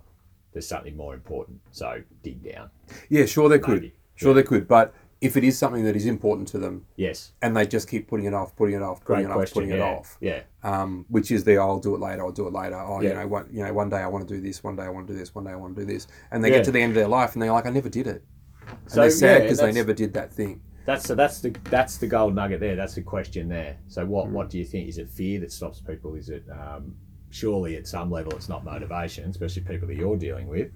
There's 0.53 0.67
something 0.67 0.95
more 0.97 1.13
important. 1.13 1.61
So 1.71 2.01
dig 2.23 2.43
down. 2.43 2.69
Yeah, 3.09 3.25
sure 3.25 3.49
they 3.49 3.59
could. 3.59 3.81
Maybe. 3.81 3.93
Sure 4.15 4.33
they 4.33 4.43
could. 4.43 4.67
But 4.67 4.93
if 5.21 5.37
it 5.37 5.43
is 5.43 5.57
something 5.57 5.83
that 5.85 5.95
is 5.95 6.05
important 6.07 6.47
to 6.49 6.57
them 6.57 6.85
Yes. 6.95 7.31
and 7.41 7.55
they 7.55 7.65
just 7.67 7.87
keep 7.87 8.07
putting 8.07 8.25
it 8.25 8.33
off, 8.33 8.55
putting 8.55 8.75
it 8.75 8.81
off, 8.81 9.03
putting 9.05 9.25
Great 9.25 9.31
it 9.31 9.33
question. 9.35 9.49
off, 9.49 9.53
putting 9.53 9.69
yeah. 9.69 9.75
it 9.75 9.81
off, 9.97 10.17
Yeah. 10.19 10.41
um, 10.63 11.05
which 11.09 11.31
is 11.31 11.43
the 11.43 11.57
I'll 11.57 11.79
do 11.79 11.93
it 11.95 12.01
later, 12.01 12.23
I'll 12.23 12.31
do 12.31 12.47
it 12.47 12.53
later. 12.53 12.75
Oh, 12.75 13.01
you 13.01 13.13
know, 13.13 13.27
one, 13.27 13.47
you 13.51 13.63
know, 13.63 13.71
one 13.71 13.89
day 13.89 13.97
I 13.97 14.07
want 14.07 14.27
to 14.27 14.33
do 14.35 14.41
this, 14.41 14.63
one 14.63 14.75
day 14.75 14.83
I 14.83 14.89
want 14.89 15.07
to 15.07 15.13
do 15.13 15.19
this, 15.19 15.33
one 15.35 15.43
day 15.45 15.51
I 15.51 15.55
want 15.55 15.75
to 15.75 15.81
do 15.81 15.85
this, 15.91 16.07
and 16.31 16.43
they 16.43 16.49
Yeah. 16.49 16.57
get 16.57 16.65
to 16.65 16.71
the 16.71 16.81
end 16.81 16.91
of 16.91 16.95
their 16.95 17.07
life 17.07 17.33
and 17.33 17.41
they're 17.41 17.51
like, 17.51 17.65
I 17.67 17.69
never 17.69 17.89
did 17.89 18.07
it. 18.07 18.23
And 18.67 18.77
So, 18.91 19.01
they're 19.01 19.11
sad 19.11 19.35
yeah, 19.37 19.43
because 19.43 19.59
they 19.59 19.71
never 19.71 19.93
did 19.93 20.13
that 20.15 20.33
thing. 20.33 20.61
That's 20.85 21.05
so 21.07 21.13
that's 21.13 21.39
the 21.41 21.51
that's 21.69 21.97
the 21.97 22.07
gold 22.07 22.33
nugget 22.33 22.59
there. 22.59 22.75
That's 22.75 22.95
the 22.95 23.03
question 23.03 23.47
there. 23.47 23.77
So 23.87 24.03
what 24.03 24.25
Hmm. 24.27 24.33
what 24.33 24.49
do 24.49 24.57
you 24.57 24.65
think? 24.65 24.89
Is 24.89 24.97
it 24.97 25.09
fear 25.11 25.39
that 25.41 25.51
stops 25.51 25.79
people? 25.79 26.15
Is 26.15 26.29
it 26.29 26.43
um, 26.49 26.95
surely 27.31 27.75
at 27.77 27.87
some 27.87 28.11
level 28.11 28.33
it's 28.33 28.49
not 28.49 28.63
motivation, 28.63 29.29
especially 29.29 29.63
people 29.63 29.87
that 29.87 29.95
you're 29.97 30.17
dealing 30.17 30.47
with. 30.47 30.71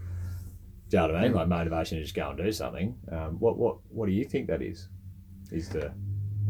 Do 0.89 0.97
you 0.97 1.03
know 1.03 1.13
what 1.13 1.15
I 1.17 1.23
mean? 1.23 1.33
Like 1.33 1.47
motivation 1.47 1.97
to 1.97 2.03
just 2.03 2.15
go 2.15 2.29
and 2.29 2.37
do 2.37 2.51
something. 2.51 2.95
Um, 3.11 3.39
what 3.39 3.57
what 3.57 3.77
what 3.89 4.05
do 4.07 4.11
you 4.11 4.25
think 4.25 4.47
that 4.47 4.61
is? 4.61 4.87
Is 5.51 5.69
the 5.69 5.91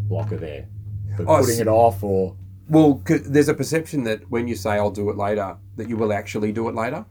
blocker 0.08 0.38
there 0.38 0.68
for 1.16 1.24
Oh, 1.28 1.42
putting 1.42 1.60
it 1.60 1.68
off 1.68 2.04
or 2.04 2.36
Well, 2.70 3.02
there's 3.06 3.50
a 3.50 3.54
perception 3.54 4.04
that 4.04 4.30
when 4.30 4.48
you 4.48 4.56
say 4.56 4.72
I'll 4.72 4.92
do 4.92 5.10
it 5.10 5.18
later, 5.18 5.58
that 5.78 5.90
you 5.90 5.98
will 5.98 6.14
actually 6.14 6.52
do 6.52 6.68
it 6.70 6.76
later. 6.76 7.06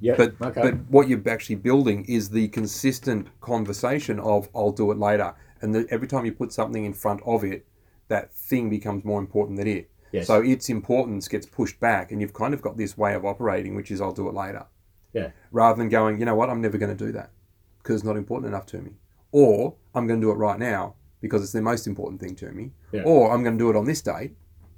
yeah? 0.00 0.14
But 0.16 0.34
okay. 0.40 0.62
but 0.62 0.74
what 0.88 1.08
you're 1.08 1.28
actually 1.28 1.56
building 1.56 2.04
is 2.06 2.30
the 2.30 2.48
consistent 2.48 3.28
conversation 3.40 4.18
of 4.20 4.48
I'll 4.54 4.72
do 4.72 4.90
it 4.92 4.98
later, 4.98 5.34
and 5.60 5.74
the, 5.74 5.86
every 5.90 6.08
time 6.08 6.24
you 6.24 6.32
put 6.32 6.52
something 6.52 6.84
in 6.84 6.92
front 6.94 7.20
of 7.24 7.44
it, 7.44 7.66
that 8.08 8.34
thing 8.34 8.68
becomes 8.70 9.04
more 9.04 9.20
important 9.20 9.58
than 9.58 9.68
it. 9.68 9.90
Yes. 10.12 10.26
So 10.26 10.40
its 10.42 10.68
importance 10.68 11.28
gets 11.28 11.46
pushed 11.46 11.78
back, 11.80 12.10
and 12.12 12.20
you've 12.20 12.32
kind 12.32 12.52
of 12.54 12.62
got 12.62 12.76
this 12.76 12.96
way 12.98 13.14
of 13.14 13.24
operating, 13.24 13.74
which 13.74 13.90
is 13.90 14.00
I'll 14.00 14.12
do 14.12 14.28
it 14.28 14.34
later, 14.34 14.66
yeah. 15.12 15.30
rather 15.52 15.78
than 15.78 15.88
going, 15.88 16.18
you 16.18 16.24
know 16.24 16.34
what, 16.34 16.50
I'm 16.50 16.60
never 16.60 16.78
going 16.78 16.96
to 16.96 17.04
do 17.06 17.12
that 17.12 17.30
because 17.78 17.96
it's 17.96 18.04
not 18.04 18.16
important 18.16 18.48
enough 18.52 18.66
to 18.66 18.82
me, 18.82 18.92
or 19.32 19.76
I'm 19.94 20.06
going 20.06 20.20
to 20.20 20.26
do 20.26 20.30
it 20.30 20.34
right 20.34 20.58
now 20.58 20.94
because 21.20 21.42
it's 21.42 21.52
the 21.52 21.62
most 21.62 21.86
important 21.86 22.20
thing 22.20 22.34
to 22.36 22.50
me, 22.52 22.72
Yeah. 22.92 23.02
or 23.04 23.32
I'm 23.32 23.42
going 23.42 23.56
to 23.56 23.62
do 23.62 23.70
it 23.70 23.76
on 23.76 23.84
this 23.84 24.02
date, 24.02 24.32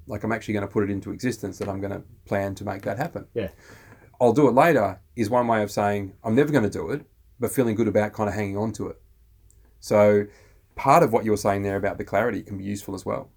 like 0.06 0.22
I'm 0.24 0.32
actually 0.32 0.54
going 0.54 0.66
to 0.66 0.72
put 0.72 0.84
it 0.84 0.90
into 0.90 1.10
existence 1.12 1.58
that 1.58 1.68
I'm 1.68 1.80
going 1.80 1.92
to 1.92 2.02
plan 2.26 2.54
to 2.56 2.64
make 2.64 2.82
that 2.82 2.98
happen. 2.98 3.26
Yeah. 3.34 3.48
I'll 4.20 4.32
do 4.32 4.46
it 4.48 4.52
later 4.52 5.00
is 5.16 5.30
one 5.30 5.48
way 5.48 5.62
of 5.62 5.70
saying 5.70 6.12
I'm 6.22 6.34
never 6.34 6.52
going 6.52 6.64
to 6.64 6.70
do 6.70 6.90
it, 6.90 7.04
but 7.40 7.50
feeling 7.52 7.74
good 7.74 7.88
about 7.88 8.12
kind 8.12 8.28
of 8.28 8.34
hanging 8.34 8.56
on 8.56 8.72
to 8.74 8.86
it. 8.88 9.00
So 9.80 10.26
part 10.76 11.02
of 11.02 11.12
what 11.12 11.24
you 11.24 11.32
were 11.32 11.36
saying 11.36 11.62
there 11.62 11.76
about 11.76 11.98
the 11.98 12.04
clarity 12.04 12.42
can 12.42 12.56
be 12.56 12.64
useful 12.64 12.94
as 12.94 13.04
well. 13.04 13.30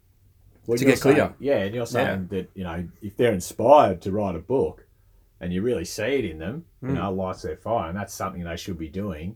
Well, 0.68 0.78
to 0.78 0.86
get 0.86 1.00
clear. 1.02 1.34
yeah, 1.40 1.58
and 1.58 1.76
you're 1.76 1.86
saying 1.86 2.28
that 2.32 2.50
you 2.56 2.64
know 2.64 2.88
if 3.02 3.16
they're 3.18 3.34
inspired 3.34 4.02
to 4.04 4.12
write 4.12 4.36
a 4.36 4.40
book, 4.40 4.86
and 5.40 5.54
you 5.54 5.62
really 5.62 5.86
see 5.86 6.04
it 6.04 6.26
in 6.26 6.40
them, 6.40 6.66
you 6.82 6.90
Mm. 6.90 6.94
know, 6.96 7.12
lights 7.14 7.42
their 7.44 7.58
fire, 7.58 7.90
and 7.90 7.98
that's 7.98 8.14
something 8.14 8.44
they 8.44 8.56
should 8.58 8.78
be 8.78 8.90
doing. 8.90 9.36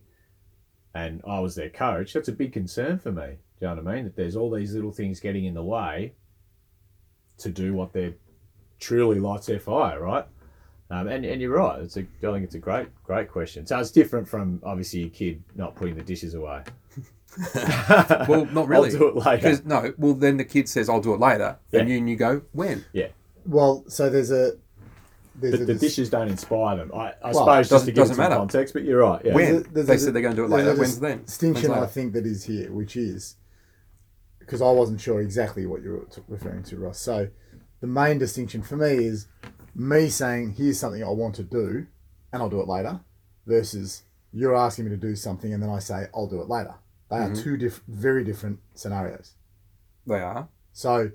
And 0.95 1.21
I 1.27 1.39
was 1.39 1.55
their 1.55 1.69
coach. 1.69 2.13
That's 2.13 2.29
a 2.29 2.31
big 2.33 2.51
concern 2.53 2.97
for 2.99 3.11
me. 3.11 3.21
Do 3.59 3.65
you 3.65 3.67
know 3.75 3.81
what 3.81 3.87
I 3.91 3.95
mean? 3.95 4.03
That 4.05 4.15
there's 4.15 4.35
all 4.35 4.49
these 4.49 4.73
little 4.73 4.91
things 4.91 5.19
getting 5.19 5.45
in 5.45 5.53
the 5.53 5.63
way 5.63 6.13
to 7.37 7.49
do 7.49 7.73
what 7.73 7.93
they're 7.93 8.13
truly 8.79 9.19
lights 9.19 9.45
their 9.47 9.59
fire, 9.59 9.99
right? 10.01 10.25
Um, 10.89 11.07
and, 11.07 11.23
and 11.25 11.39
you're 11.41 11.55
right. 11.55 11.79
It's 11.81 11.97
a, 11.97 11.99
I 12.01 12.31
think 12.33 12.43
it's 12.45 12.55
a 12.55 12.59
great 12.59 12.87
great 13.03 13.29
question. 13.29 13.65
So 13.67 13.77
it's 13.79 13.91
different 13.91 14.27
from 14.27 14.59
obviously 14.63 15.01
your 15.01 15.09
kid 15.09 15.43
not 15.55 15.75
putting 15.75 15.95
the 15.95 16.01
dishes 16.03 16.33
away. 16.33 16.63
Well, 18.27 18.45
not 18.47 18.67
really. 18.69 18.91
I'll 18.91 18.97
do 18.99 19.07
it 19.09 19.15
later. 19.15 19.37
Because 19.37 19.65
no, 19.65 19.93
well 19.97 20.13
then 20.13 20.37
the 20.37 20.45
kid 20.45 20.67
says 20.69 20.89
I'll 20.89 21.01
do 21.01 21.13
it 21.13 21.19
later, 21.19 21.57
and 21.73 21.89
you 21.89 21.97
and 21.97 22.09
you 22.09 22.15
go 22.15 22.41
when? 22.51 22.85
Yeah. 22.93 23.07
Well, 23.45 23.83
so 23.87 24.09
there's 24.09 24.31
a 24.31 24.53
there's 25.35 25.53
But 25.53 25.61
a 25.61 25.65
the 25.65 25.73
dis- 25.73 25.81
dishes 25.81 26.09
don't 26.09 26.27
inspire 26.27 26.75
them. 26.77 26.91
I, 26.93 27.13
I 27.23 27.31
Well, 27.31 27.33
suppose 27.33 27.69
just 27.69 27.85
to 27.85 27.91
give 27.91 27.97
it 27.97 28.01
doesn't 28.01 28.15
some 28.15 28.23
matter. 28.23 28.35
context, 28.35 28.73
but 28.73 28.83
you're 28.83 28.99
right. 28.99 29.21
Yeah. 29.23 29.33
When? 29.33 29.45
There's 29.45 29.65
a- 29.65 29.69
there's 29.71 29.87
they 29.87 29.95
a- 29.95 29.99
said 29.99 30.13
they're 30.13 30.21
going 30.21 30.35
to 30.35 30.41
do 30.41 30.45
it 30.45 30.49
later. 30.49 30.71
a 30.71 30.75
When's 30.75 30.99
then? 30.99 31.23
distinction 31.23 31.71
When's 31.71 31.83
I 31.83 31.87
think 31.87 32.13
that 32.13 32.25
is 32.25 32.43
here, 32.43 32.71
which 32.71 32.95
is 32.97 33.35
because 34.39 34.61
I 34.61 34.69
wasn't 34.71 34.99
sure 34.99 35.21
exactly 35.21 35.65
what 35.65 35.81
you 35.83 35.91
were 35.91 36.07
referring 36.27 36.63
to, 36.63 36.77
Ross. 36.77 36.99
So 36.99 37.29
the 37.79 37.87
main 37.87 38.17
distinction 38.17 38.61
for 38.63 38.75
me 38.75 38.89
is 39.05 39.27
me 39.75 40.09
saying, 40.09 40.55
"Here's 40.57 40.77
something 40.79 41.03
I 41.03 41.09
want 41.09 41.35
to 41.35 41.43
do, 41.43 41.87
and 42.33 42.41
I'll 42.41 42.49
do 42.49 42.59
it 42.59 42.67
later," 42.67 42.99
versus 43.47 44.03
you're 44.33 44.55
asking 44.55 44.85
me 44.85 44.91
to 44.91 44.97
do 44.97 45.15
something 45.15 45.53
and 45.53 45.63
then 45.63 45.69
I 45.69 45.79
say, 45.79 46.07
"I'll 46.13 46.27
do 46.27 46.41
it 46.41 46.49
later." 46.49 46.73
They 47.09 47.15
Mm-hmm. 47.17 47.33
are 47.33 47.35
two 47.35 47.57
diff- 47.57 47.81
very 47.87 48.23
different 48.23 48.59
scenarios. 48.75 49.33
They 50.05 50.19
are. 50.19 50.47
So 50.73 51.11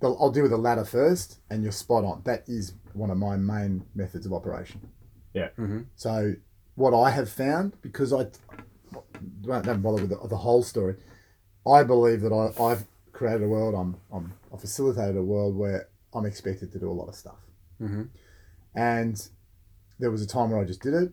the, 0.00 0.08
I'll 0.12 0.30
deal 0.30 0.42
with 0.42 0.52
the 0.52 0.58
latter 0.58 0.84
first, 0.84 1.40
and 1.50 1.62
you're 1.62 1.72
spot 1.72 2.04
on. 2.04 2.22
That 2.24 2.44
is 2.48 2.74
one 2.92 3.10
of 3.10 3.18
my 3.18 3.36
main 3.36 3.84
methods 3.94 4.26
of 4.26 4.32
operation. 4.32 4.80
Yeah. 5.34 5.48
Mhm. 5.58 5.86
So 5.96 6.34
what 6.74 6.94
I 6.94 7.10
have 7.10 7.30
found 7.30 7.80
because 7.82 8.12
I 8.12 8.26
don't, 9.42 9.64
don't 9.64 9.82
bother 9.82 10.02
with 10.02 10.10
the, 10.10 10.28
the 10.28 10.36
whole 10.36 10.62
story. 10.62 10.96
I 11.66 11.82
believe 11.82 12.20
that 12.22 12.32
I, 12.32 12.62
I've 12.62 12.84
created 13.12 13.42
a 13.42 13.48
world. 13.48 13.74
I'm, 13.74 13.96
I'm 14.12 14.32
I 14.52 14.56
facilitated 14.56 15.16
a 15.16 15.22
world 15.22 15.56
where 15.56 15.88
I'm 16.14 16.24
expected 16.26 16.72
to 16.72 16.78
do 16.78 16.90
a 16.90 16.92
lot 17.00 17.08
of 17.08 17.14
stuff, 17.14 17.38
Mhm. 17.80 18.08
and 18.74 19.28
there 19.98 20.10
was 20.10 20.22
a 20.22 20.26
time 20.26 20.50
where 20.50 20.60
I 20.60 20.64
just 20.64 20.82
did 20.82 20.94
it, 20.94 21.12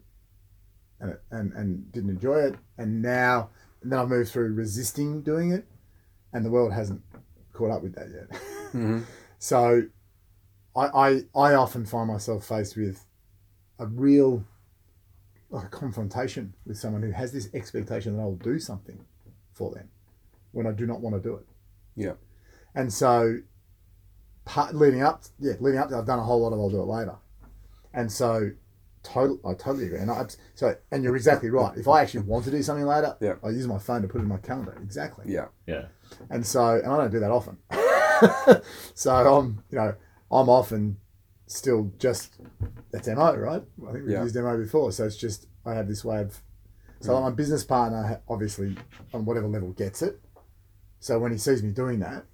and 1.00 1.18
and 1.32 1.54
and 1.54 1.92
didn't 1.92 2.10
enjoy 2.12 2.40
it, 2.40 2.56
and 2.78 3.02
now 3.02 3.50
and 3.50 3.57
then 3.92 4.00
I've 4.00 4.10
moved 4.10 4.32
through 4.32 4.54
resisting 4.54 5.22
doing 5.22 5.52
it, 5.52 5.66
and 6.34 6.46
the 6.46 6.50
world 6.50 6.74
hasn't 6.74 7.02
caught 7.54 7.72
up 7.72 7.84
with 7.84 7.96
that 7.96 8.10
yet. 8.10 8.42
Mhm. 8.74 9.04
So, 9.40 9.84
I, 10.76 10.86
I 11.36 11.40
I 11.40 11.54
often 11.54 11.86
find 11.86 12.08
myself 12.08 12.48
faced 12.48 12.76
with 12.76 13.06
a 13.78 13.86
real 13.86 14.44
like 15.52 15.66
a 15.66 15.70
confrontation 15.70 16.56
with 16.66 16.78
someone 16.78 17.04
who 17.04 17.12
has 17.12 17.32
this 17.32 17.48
expectation 17.54 18.16
that 18.18 18.22
I'll 18.24 18.36
do 18.36 18.58
something 18.58 19.00
for 19.54 19.72
them 19.76 19.90
when 20.54 20.66
I 20.66 20.72
do 20.72 20.88
not 20.88 21.02
want 21.02 21.16
to 21.16 21.22
do 21.22 21.36
it. 21.36 21.46
Yeah. 21.96 22.14
And 22.74 22.92
so, 22.92 23.38
part, 24.46 24.74
leading 24.74 25.04
up, 25.04 25.24
yeah, 25.40 25.54
leading 25.60 25.80
up, 25.80 25.92
I've 25.92 26.06
done 26.08 26.20
a 26.20 26.24
whole 26.24 26.42
lot 26.42 26.52
of 26.52 26.60
I'll 26.60 26.70
do 26.72 26.82
it 26.82 26.86
later, 26.86 27.16
and 27.94 28.12
so, 28.12 28.50
total, 29.08 29.40
I 29.46 29.54
totally 29.54 29.86
agree. 29.86 30.00
And 30.00 30.12
I 30.12 30.26
so, 30.54 30.76
and 30.92 31.04
you're 31.04 31.16
exactly 31.16 31.50
right. 31.50 31.78
If 31.78 31.88
I 31.88 32.02
actually 32.02 32.24
want 32.24 32.46
to 32.46 32.52
do 32.52 32.62
something 32.62 32.86
later, 32.86 33.16
Yeah. 33.22 33.36
I 33.44 33.50
use 33.50 33.68
my 33.68 33.80
phone 33.80 34.02
to 34.02 34.08
put 34.08 34.20
it 34.20 34.24
in 34.24 34.28
my 34.28 34.38
calendar. 34.38 34.78
Exactly. 34.84 35.26
Yeah. 35.28 35.48
Yeah. 35.66 35.86
And 36.30 36.46
so, 36.46 36.76
and 36.76 36.88
I 36.88 36.98
don't 36.98 37.12
do 37.12 37.20
that 37.20 37.32
often. 37.32 37.58
so 38.94 39.12
I'm, 39.12 39.64
you 39.72 39.78
know, 39.78 39.96
I'm 40.32 40.50
often 40.50 40.98
still 41.48 41.92
just 41.98 42.40
that's 42.92 43.08
mo, 43.08 43.36
right? 43.36 43.64
I 43.88 43.92
think 43.92 44.06
we've 44.06 44.12
Yeah. 44.12 44.24
used 44.24 44.36
mo 44.36 44.58
before. 44.58 44.92
So 44.92 45.06
it's 45.06 45.18
just 45.18 45.48
I 45.66 45.74
have 45.74 45.88
this 45.88 46.04
way 46.04 46.22
of. 46.22 46.42
So 47.00 47.14
mm. 47.14 47.22
my 47.22 47.30
business 47.30 47.64
partner 47.64 48.22
obviously 48.28 48.76
on 49.14 49.24
whatever 49.26 49.48
level 49.48 49.72
gets 49.72 50.02
it. 50.02 50.20
So 51.00 51.20
when 51.20 51.32
he 51.32 51.38
sees 51.38 51.64
me 51.64 51.72
doing 51.72 52.00
that, 52.00 52.26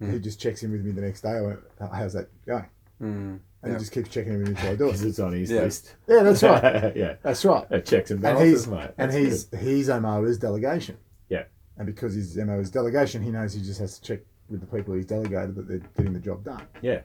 he 0.00 0.06
mm. 0.06 0.22
just 0.22 0.40
checks 0.40 0.62
in 0.62 0.72
with 0.72 0.84
me 0.84 0.92
the 0.92 1.02
next 1.02 1.20
day. 1.20 1.38
I 1.80 1.96
How's 1.96 2.14
that 2.14 2.28
going? 2.46 2.66
Mm. 3.00 3.40
And 3.66 3.72
Yeah. 3.74 3.78
he 3.78 3.82
just 3.82 3.92
keeps 3.92 4.08
checking 4.10 4.32
in 4.34 4.38
with 4.38 4.48
me 4.48 4.54
until 4.54 4.70
I 4.70 4.76
do 4.76 4.84
Because 4.86 5.02
it. 5.02 5.08
it's 5.08 5.18
on 5.18 5.32
his 5.32 5.50
Yeah. 5.50 5.60
list. 5.62 5.94
Yeah, 6.08 6.22
that's 6.22 6.42
right. 6.42 6.96
yeah. 6.96 7.14
That's 7.22 7.44
right. 7.44 7.66
Yeah, 7.70 7.80
checks 7.80 8.10
and 8.12 8.18
And 8.18 8.22
balances, 8.22 8.64
he's 8.64 8.72
mate. 8.72 8.90
and 8.96 9.10
That's 9.10 9.14
he's 9.16 9.44
good. 9.44 9.60
his 9.60 9.88
mo 9.88 10.24
is 10.24 10.38
delegation. 10.38 10.96
Yeah. 11.28 11.44
And 11.76 11.86
because 11.86 12.14
his 12.14 12.36
mo 12.36 12.60
is 12.60 12.70
delegation, 12.70 13.22
he 13.22 13.30
knows 13.30 13.52
he 13.54 13.60
just 13.62 13.80
has 13.80 13.98
to 13.98 14.02
check 14.02 14.20
with 14.48 14.60
the 14.60 14.66
people 14.66 14.94
he's 14.94 15.06
delegated 15.06 15.56
that 15.56 15.66
they're 15.68 15.82
getting 15.96 16.12
the 16.12 16.20
job 16.20 16.44
done. 16.44 16.62
Yeah. 16.80 17.00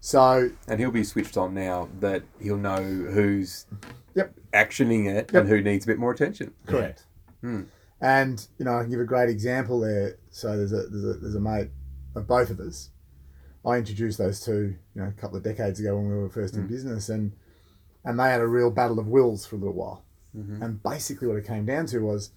So 0.00 0.50
And 0.68 0.78
he'll 0.78 0.92
be 0.92 1.02
switched 1.04 1.36
on 1.36 1.54
now 1.54 1.88
that 2.00 2.22
he'll 2.38 2.56
know 2.58 2.80
who's 2.82 3.66
Yep. 4.14 4.34
actioning 4.52 5.06
it 5.06 5.30
Yep. 5.32 5.34
and 5.34 5.48
who 5.48 5.60
needs 5.60 5.84
a 5.84 5.88
bit 5.88 5.98
more 5.98 6.12
attention. 6.12 6.52
Correct. 6.66 7.04
Hmm. 7.40 7.62
And 8.00 8.46
you 8.58 8.64
know, 8.64 8.76
I 8.78 8.82
can 8.82 8.90
give 8.90 9.00
a 9.00 9.04
great 9.04 9.28
example 9.30 9.80
there. 9.80 10.16
So 10.30 10.56
there's 10.56 10.72
a 10.72 10.86
there's 10.86 11.04
a 11.04 11.18
there's 11.18 11.34
a 11.34 11.40
mate 11.40 11.70
of 12.14 12.26
both 12.26 12.50
of 12.50 12.60
us. 12.60 12.90
I 13.66 13.78
introduced 13.78 14.18
those 14.18 14.40
two, 14.40 14.76
you 14.94 15.02
know, 15.02 15.08
a 15.08 15.12
couple 15.20 15.36
of 15.36 15.42
decades 15.42 15.80
ago 15.80 15.96
when 15.96 16.08
we 16.08 16.16
were 16.16 16.28
first 16.28 16.54
in 16.54 16.66
business, 16.68 17.08
and 17.08 17.32
and 18.04 18.18
they 18.20 18.30
had 18.30 18.40
a 18.40 18.46
real 18.46 18.70
battle 18.70 18.98
of 19.00 19.08
wills 19.08 19.44
for 19.46 19.56
a 19.56 19.58
little 19.58 19.74
while. 19.74 20.02
And 20.62 20.82
basically, 20.82 21.26
what 21.26 21.38
it 21.38 21.46
came 21.46 21.64
down 21.64 21.86
to 21.86 21.98
was 22.00 22.30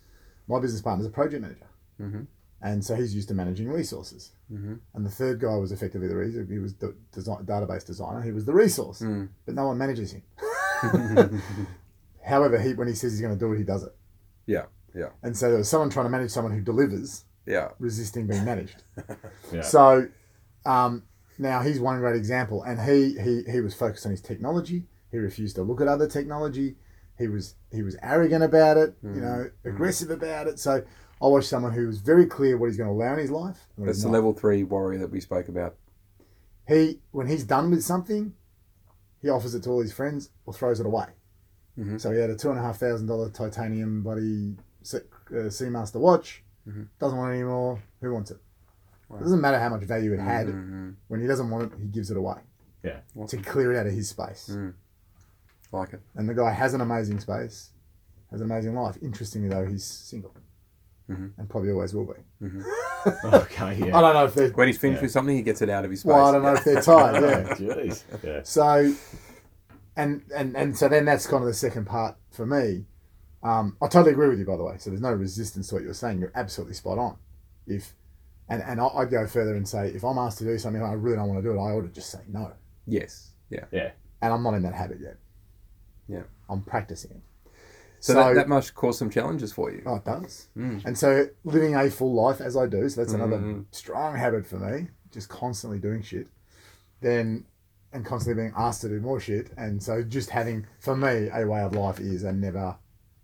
my 0.47 0.57
business 0.59 0.81
partner's 0.81 1.05
a 1.05 1.09
project 1.09 1.41
manager, 1.41 1.67
Mhm. 1.99 2.27
and 2.61 2.83
so 2.83 2.95
he's 2.95 3.13
used 3.13 3.27
to 3.27 3.33
managing 3.33 3.67
resources. 3.69 4.31
Mhm. 4.49 4.79
And 4.93 5.05
the 5.05 5.09
third 5.11 5.39
guy 5.41 5.55
was 5.57 5.71
effectively 5.73 6.07
the 6.07 6.15
reason 6.15 6.47
he 6.47 6.59
was 6.59 6.73
the 6.75 6.95
design, 7.11 7.45
database 7.45 7.85
designer. 7.85 8.21
He 8.21 8.31
was 8.31 8.45
the 8.45 8.53
resource, 8.53 9.01
Mm. 9.01 9.27
but 9.45 9.53
no 9.53 9.67
one 9.67 9.77
manages 9.77 10.13
him. 10.13 10.23
However, 12.23 12.59
he 12.59 12.73
when 12.73 12.87
he 12.87 12.93
says 12.95 13.11
he's 13.11 13.21
going 13.21 13.33
to 13.33 13.39
do 13.39 13.51
it, 13.53 13.57
he 13.57 13.63
does 13.63 13.83
it. 13.83 13.95
Yeah. 14.45 14.65
Yeah. 14.95 15.09
And 15.23 15.35
so 15.37 15.49
there 15.49 15.57
was 15.57 15.69
someone 15.69 15.89
trying 15.89 16.05
to 16.05 16.09
manage 16.09 16.31
someone 16.31 16.53
who 16.53 16.61
delivers, 16.61 17.25
Yeah. 17.45 17.69
resisting 17.79 18.27
being 18.27 18.45
managed. 18.45 18.83
Yeah. 19.51 19.61
So 19.61 20.07
um, 20.65 21.03
now 21.39 21.61
he's 21.61 21.79
one 21.79 21.99
great 21.99 22.15
example, 22.15 22.61
and 22.63 22.79
he, 22.79 23.17
he 23.19 23.43
he 23.51 23.61
was 23.61 23.73
focused 23.73 24.05
on 24.05 24.11
his 24.11 24.21
technology. 24.21 24.85
He 25.11 25.17
refused 25.17 25.55
to 25.55 25.63
look 25.63 25.81
at 25.81 25.87
other 25.87 26.07
technology. 26.07 26.75
He 27.17 27.27
was 27.27 27.55
he 27.71 27.81
was 27.81 27.95
arrogant 28.03 28.43
about 28.43 28.77
it, 28.77 28.95
you 29.01 29.21
know, 29.21 29.49
aggressive 29.65 30.11
about 30.11 30.47
it. 30.47 30.59
So 30.59 30.83
I 31.21 31.27
watched 31.27 31.49
someone 31.49 31.73
who 31.73 31.87
was 31.87 31.99
very 31.99 32.25
clear 32.25 32.57
what 32.57 32.67
he's 32.67 32.77
going 32.77 32.89
to 32.89 32.93
allow 32.93 33.13
in 33.13 33.19
his 33.19 33.31
life. 33.31 33.67
That's 33.77 34.03
the 34.03 34.09
level 34.09 34.33
three 34.33 34.63
warrior 34.63 34.99
that 34.99 35.11
we 35.11 35.19
spoke 35.19 35.47
about. 35.49 35.75
He 36.67 36.99
when 37.11 37.27
he's 37.27 37.43
done 37.43 37.71
with 37.71 37.83
something, 37.83 38.33
he 39.21 39.29
offers 39.29 39.55
it 39.55 39.63
to 39.63 39.69
all 39.69 39.81
his 39.81 39.91
friends 39.93 40.29
or 40.45 40.53
throws 40.53 40.79
it 40.79 40.85
away. 40.85 41.07
Mhm. 41.77 41.99
So 41.99 42.11
he 42.11 42.19
had 42.19 42.29
a 42.29 42.35
two 42.35 42.49
and 42.51 42.59
a 42.59 42.61
half 42.61 42.77
thousand 42.77 43.07
dollar 43.07 43.29
titanium 43.29 44.03
buddy 44.03 44.55
uh, 44.93 44.99
Seamaster 45.49 45.99
watch. 45.99 46.43
Mhm. 46.67 46.87
Doesn't 46.99 47.17
want 47.17 47.31
it 47.33 47.35
anymore. 47.35 47.81
Who 48.01 48.13
wants 48.13 48.31
it? 48.31 48.37
Wow. 49.09 49.17
It 49.17 49.23
doesn't 49.23 49.41
matter 49.41 49.59
how 49.59 49.69
much 49.69 49.81
value 49.83 50.13
it 50.13 50.19
had. 50.19 50.47
Mhm. 50.47 50.95
When 51.07 51.19
he 51.21 51.27
doesn't 51.27 51.49
want 51.49 51.73
it, 51.73 51.79
he 51.79 51.87
gives 51.87 52.11
it 52.11 52.17
away 52.17 52.37
Yeah. 52.83 52.99
to 53.27 53.37
clear 53.37 53.73
it 53.73 53.77
out 53.77 53.87
of 53.87 53.93
his 53.93 54.09
space. 54.09 54.49
Mm. 54.53 54.73
Like 55.71 55.93
it. 55.93 56.01
And 56.15 56.29
the 56.29 56.33
guy 56.33 56.51
has 56.51 56.73
an 56.73 56.81
amazing 56.81 57.19
space, 57.19 57.71
has 58.31 58.41
an 58.41 58.49
amazing 58.51 58.75
life. 58.75 58.97
Interestingly, 59.01 59.49
though, 59.49 59.65
he's 59.65 59.83
single, 59.83 60.33
Mhm. 61.09 61.31
and 61.37 61.49
probably 61.49 61.71
always 61.71 61.93
will 61.93 62.05
be. 62.05 62.13
Okay. 63.23 63.91
I 63.91 64.01
don't 64.01 64.13
know 64.13 64.25
if 64.25 64.33
they're 64.33 64.49
When 64.51 64.67
he's 64.67 64.77
finished 64.77 64.99
Yeah. 64.99 65.05
with 65.05 65.11
something, 65.11 65.35
he 65.35 65.41
gets 65.41 65.61
it 65.61 65.69
out 65.69 65.85
of 65.85 65.91
his 65.91 66.01
space. 66.01 66.09
well, 66.09 66.25
I 66.25 66.31
don't 66.33 66.43
know 66.43 66.53
if 66.53 66.63
they're 66.65 66.81
tied. 66.81 67.13
Yeah. 67.23 67.53
Jeez. 67.55 68.03
Yeah. 68.23 68.41
So, 68.43 68.93
and 69.95 70.21
and 70.35 70.55
and 70.57 70.77
so 70.77 70.87
then 70.89 71.05
that's 71.05 71.25
kind 71.25 71.41
of 71.41 71.47
the 71.47 71.53
second 71.53 71.85
part 71.85 72.15
for 72.29 72.45
me. 72.45 72.85
Um, 73.41 73.77
I 73.81 73.87
totally 73.87 74.11
agree 74.11 74.27
with 74.27 74.37
you, 74.39 74.45
by 74.45 74.57
the 74.57 74.63
way. 74.65 74.75
So 74.79 74.89
there's 74.89 75.01
no 75.01 75.13
resistance 75.13 75.69
to 75.69 75.75
what 75.75 75.83
you're 75.83 75.93
saying. 75.93 76.19
You're 76.19 76.31
absolutely 76.35 76.73
spot 76.75 76.97
on. 76.97 77.17
If 77.67 77.93
and 78.49 78.61
and 78.63 78.79
I- 78.81 78.87
I'd 78.87 79.09
go 79.11 79.25
further 79.27 79.55
and 79.55 79.67
say 79.67 79.89
if 79.89 80.03
I'm 80.03 80.17
asked 80.17 80.37
to 80.39 80.43
do 80.43 80.57
something 80.57 80.81
and 80.81 80.89
I 80.91 80.93
really 80.95 81.15
don't 81.17 81.27
want 81.27 81.39
to 81.39 81.43
do 81.43 81.51
it, 81.57 81.61
I 81.61 81.71
ought 81.71 81.81
to 81.81 81.89
just 81.89 82.09
say 82.09 82.19
no. 82.27 82.51
Yes. 82.85 83.31
Yeah. 83.49 83.65
Yeah. 83.71 83.91
And 84.21 84.33
I'm 84.33 84.43
not 84.43 84.53
in 84.55 84.63
that 84.63 84.73
habit 84.73 84.99
yet. 85.01 85.17
Yeah. 86.07 86.23
I'm 86.49 86.61
practicing 86.63 87.11
it. 87.11 87.21
So, 88.01 88.13
that, 88.13 88.33
that 88.35 88.47
must 88.47 88.73
cause 88.75 88.97
some 88.97 89.09
challenges 89.09 89.51
for 89.51 89.71
you. 89.71 89.83
Oh, 89.85 89.95
it 89.95 90.05
does. 90.05 90.47
Mm. 90.57 90.85
And 90.85 90.97
so 90.97 91.27
living 91.43 91.75
a 91.75 91.89
full 91.91 92.13
life 92.13 92.39
as 92.39 92.55
I 92.55 92.65
do, 92.65 92.87
so 92.87 93.01
that's 93.01 93.11
another 93.13 93.37
Mhm. 93.37 93.65
strong 93.71 94.15
habit 94.15 94.45
for 94.45 94.57
me, 94.57 94.87
just 95.11 95.27
constantly 95.27 95.79
doing 95.79 96.01
shit. 96.01 96.27
Then 97.01 97.45
and 97.91 98.05
constantly 98.05 98.41
being 98.43 98.53
asked 98.55 98.81
to 98.81 98.87
do 98.89 98.99
more 99.01 99.19
shit. 99.19 99.51
And 99.57 99.81
so 99.83 100.01
just 100.03 100.29
having 100.29 100.65
for 100.79 100.95
me 100.95 101.29
a 101.33 101.45
way 101.45 101.59
of 101.61 101.73
life 101.75 101.99
is 101.99 102.23
a 102.23 102.31
never 102.31 102.77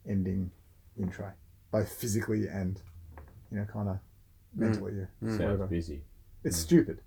ending 0.07 0.51
intro. 0.97 1.31
Both 1.71 1.93
physically 1.93 2.47
and 2.47 2.81
you 3.51 3.59
know, 3.59 3.65
kind 3.65 3.87
of 3.89 3.99
mentally. 4.55 4.93
Yeah. 4.97 5.29
Mm. 5.29 5.37
Sounds 5.37 5.69
busy. 5.69 6.01
It's 6.43 6.57
stupid. 6.57 6.99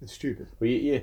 It's 0.00 0.12
stupid. 0.12 0.48
Well, 0.60 0.70
yeah. 0.70 1.00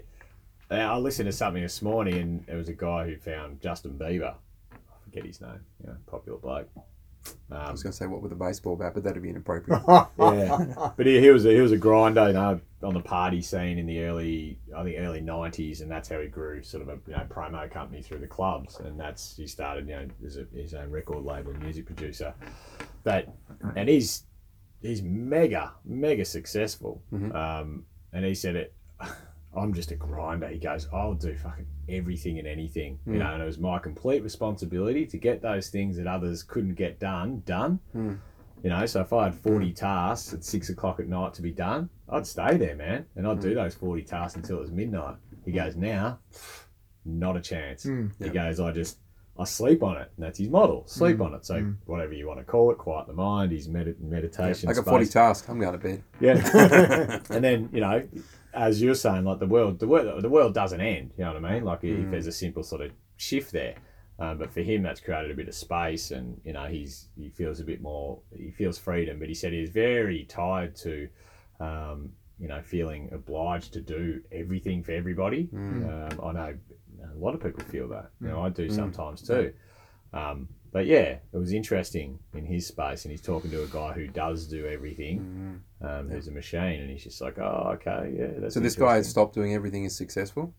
yeah. 0.69 0.91
I 0.91 0.97
listened 0.97 1.27
to 1.27 1.31
something 1.33 1.61
this 1.61 1.81
morning, 1.81 2.15
and 2.17 2.45
there 2.45 2.57
was 2.57 2.69
a 2.69 2.73
guy 2.73 3.05
who 3.07 3.17
found 3.17 3.61
Justin 3.61 3.97
Bieber. 3.99 4.35
I 4.71 4.75
forget 5.03 5.25
his 5.25 5.41
name. 5.41 5.59
You 5.81 5.87
know, 5.89 5.97
popular 6.07 6.37
bloke. 6.37 6.69
I 7.51 7.55
Um, 7.55 7.71
was 7.71 7.83
going 7.83 7.91
to 7.91 7.97
say 7.97 8.07
what 8.07 8.21
with 8.23 8.31
a 8.31 8.35
baseball 8.35 8.75
bat, 8.75 8.93
but 8.95 9.03
that'd 9.03 9.21
be 9.21 9.29
inappropriate. 9.29 9.81
yeah, 9.87 10.91
but 10.97 11.05
he, 11.05 11.19
he 11.19 11.29
was 11.29 11.45
a, 11.45 11.53
he 11.53 11.61
was 11.61 11.71
a 11.71 11.77
grinder, 11.77 12.27
you 12.27 12.33
know, 12.33 12.59
on 12.81 12.93
the 12.95 12.99
party 12.99 13.41
scene 13.43 13.77
in 13.77 13.85
the 13.85 14.03
early, 14.03 14.57
I 14.75 14.83
think 14.83 14.97
early 14.97 15.21
'90s, 15.21 15.81
and 15.81 15.91
that's 15.91 16.09
how 16.09 16.19
he 16.19 16.27
grew 16.27 16.63
sort 16.63 16.81
of 16.81 16.89
a 16.89 16.97
you 17.07 17.15
know 17.15 17.25
promo 17.29 17.69
company 17.69 18.01
through 18.01 18.19
the 18.19 18.27
clubs, 18.27 18.79
and 18.79 18.99
that's 18.99 19.35
he 19.37 19.45
started 19.45 19.87
you 19.87 19.95
know 19.95 20.07
as 20.25 20.37
a, 20.37 20.45
his 20.53 20.73
own 20.73 20.89
record 20.89 21.23
label, 21.23 21.53
music 21.59 21.85
producer, 21.85 22.33
but 23.03 23.27
and 23.75 23.87
he's 23.87 24.23
he's 24.81 25.01
mega 25.01 25.73
mega 25.85 26.25
successful, 26.25 27.01
Mhm. 27.13 27.33
um, 27.35 27.85
and 28.13 28.25
he 28.25 28.33
said 28.35 28.55
it. 28.55 28.73
I'm 29.53 29.73
just 29.73 29.91
a 29.91 29.95
grinder. 29.95 30.47
He 30.47 30.59
goes, 30.59 30.87
I'll 30.93 31.13
do 31.13 31.35
fucking 31.35 31.67
everything 31.89 32.39
and 32.39 32.47
anything, 32.47 32.99
you 33.05 33.13
Mm. 33.13 33.17
know, 33.19 33.33
and 33.33 33.43
it 33.43 33.45
was 33.45 33.59
my 33.59 33.79
complete 33.79 34.23
responsibility 34.23 35.05
to 35.07 35.17
get 35.17 35.41
those 35.41 35.69
things 35.69 35.97
that 35.97 36.07
others 36.07 36.41
couldn't 36.41 36.75
get 36.75 36.99
done 36.99 37.41
done. 37.45 37.79
Mm. 37.93 38.17
You 38.63 38.69
know, 38.69 38.85
so 38.85 39.01
if 39.01 39.11
I 39.11 39.25
had 39.25 39.35
40 39.35 39.73
tasks 39.73 40.33
at 40.33 40.43
six 40.45 40.69
o'clock 40.69 40.99
at 41.01 41.07
night 41.09 41.33
to 41.33 41.41
be 41.41 41.51
done, 41.51 41.89
I'd 42.07 42.25
stay 42.27 42.55
there, 42.57 42.75
man. 42.75 43.07
And 43.17 43.27
I'd 43.27 43.39
do 43.41 43.53
those 43.53 43.75
40 43.75 44.03
tasks 44.03 44.37
until 44.37 44.57
it 44.57 44.61
was 44.61 44.71
midnight. 44.71 45.15
He 45.43 45.51
goes, 45.51 45.75
now, 45.75 46.19
not 47.03 47.35
a 47.35 47.41
chance. 47.41 47.85
Mm. 47.85 48.11
He 48.19 48.25
Yeah. 48.25 48.31
goes, 48.33 48.59
I 48.59 48.71
just, 48.71 48.99
I 49.39 49.45
sleep 49.45 49.81
on 49.81 49.97
it. 49.97 50.11
And 50.17 50.25
that's 50.25 50.37
his 50.37 50.49
model, 50.49 50.83
sleep 50.87 51.17
Mm. 51.17 51.25
on 51.25 51.33
it. 51.35 51.45
So 51.45 51.55
Mm. 51.55 51.75
whatever 51.85 52.13
you 52.13 52.27
want 52.27 52.39
to 52.39 52.45
call 52.45 52.69
it, 52.71 52.77
quiet 52.77 53.07
the 53.07 53.13
mind, 53.13 53.51
his 53.51 53.67
med- 53.67 53.99
meditation. 54.01 54.69
I 54.69 54.73
got 54.73 54.85
40 54.85 55.05
space. 55.05 55.13
tasks. 55.13 55.49
I'm 55.49 55.59
going 55.59 55.73
to 55.73 55.77
bed. 55.79 56.03
Yeah. 56.19 57.21
and 57.29 57.43
then, 57.43 57.69
you 57.71 57.79
know, 57.81 58.07
as 58.53 58.81
you're 58.81 58.93
saying, 58.95 59.23
like 59.23 59.39
the 59.39 59.47
world, 59.47 59.79
the 59.79 59.87
world, 59.87 60.21
the 60.21 60.29
world 60.29 60.53
doesn't 60.53 60.81
end. 60.81 61.11
You 61.17 61.23
know 61.25 61.33
what 61.33 61.45
I 61.45 61.53
mean? 61.53 61.63
Like 61.63 61.83
if 61.83 61.97
Mm. 61.97 62.11
there's 62.11 62.27
a 62.27 62.31
simple 62.31 62.63
sort 62.63 62.81
of 62.81 62.91
shift 63.17 63.51
there. 63.51 63.75
Um, 64.19 64.37
but 64.37 64.51
for 64.51 64.61
him, 64.61 64.83
that's 64.83 64.99
created 64.99 65.31
a 65.31 65.33
bit 65.33 65.47
of 65.47 65.55
space, 65.55 66.11
and 66.11 66.39
you 66.43 66.53
know, 66.53 66.65
he's 66.65 67.07
he 67.15 67.29
feels 67.29 67.59
a 67.59 67.63
bit 67.63 67.81
more. 67.81 68.19
He 68.37 68.51
feels 68.51 68.77
freedom, 68.77 69.17
but 69.17 69.27
he 69.29 69.33
said 69.33 69.51
he's 69.51 69.71
very 69.71 70.25
tied 70.25 70.75
to, 70.75 71.07
um, 71.59 72.11
you 72.37 72.47
know, 72.47 72.61
feeling 72.61 73.09
obliged 73.13 73.73
to 73.73 73.81
do 73.81 74.21
everything 74.31 74.83
for 74.83 74.91
everybody. 74.91 75.47
Mm. 75.51 76.11
Um, 76.13 76.21
I 76.23 76.31
know 76.33 76.53
a 77.13 77.17
lot 77.17 77.33
of 77.35 77.41
people 77.43 77.63
feel 77.65 77.87
that. 77.89 78.11
You 78.21 78.27
know, 78.29 78.41
I 78.41 78.49
do 78.49 78.67
Mm. 78.67 78.75
sometimes 78.75 79.21
too. 79.21 79.53
Um, 80.13 80.49
but 80.71 80.85
yeah, 80.85 81.17
it 81.33 81.37
was 81.37 81.51
interesting 81.53 82.19
in 82.33 82.45
his 82.45 82.67
space, 82.67 83.03
and 83.05 83.11
he's 83.11 83.21
talking 83.21 83.51
to 83.51 83.63
a 83.63 83.67
guy 83.67 83.93
who 83.93 84.07
does 84.07 84.47
do 84.47 84.65
everything, 84.67 85.61
um, 85.81 86.09
who's 86.09 86.27
a 86.27 86.31
machine, 86.31 86.81
and 86.81 86.89
he's 86.89 87.03
just 87.03 87.19
like, 87.21 87.37
oh, 87.39 87.71
okay, 87.75 88.13
yeah. 88.17 88.27
That's 88.39 88.51
Mm. 88.51 88.53
So 88.53 88.59
this 88.61 88.75
guy 88.75 88.95
has 88.95 89.09
stopped 89.09 89.35
doing 89.35 89.53
everything 89.53 89.83
is 89.85 89.95
successful. 89.95 90.53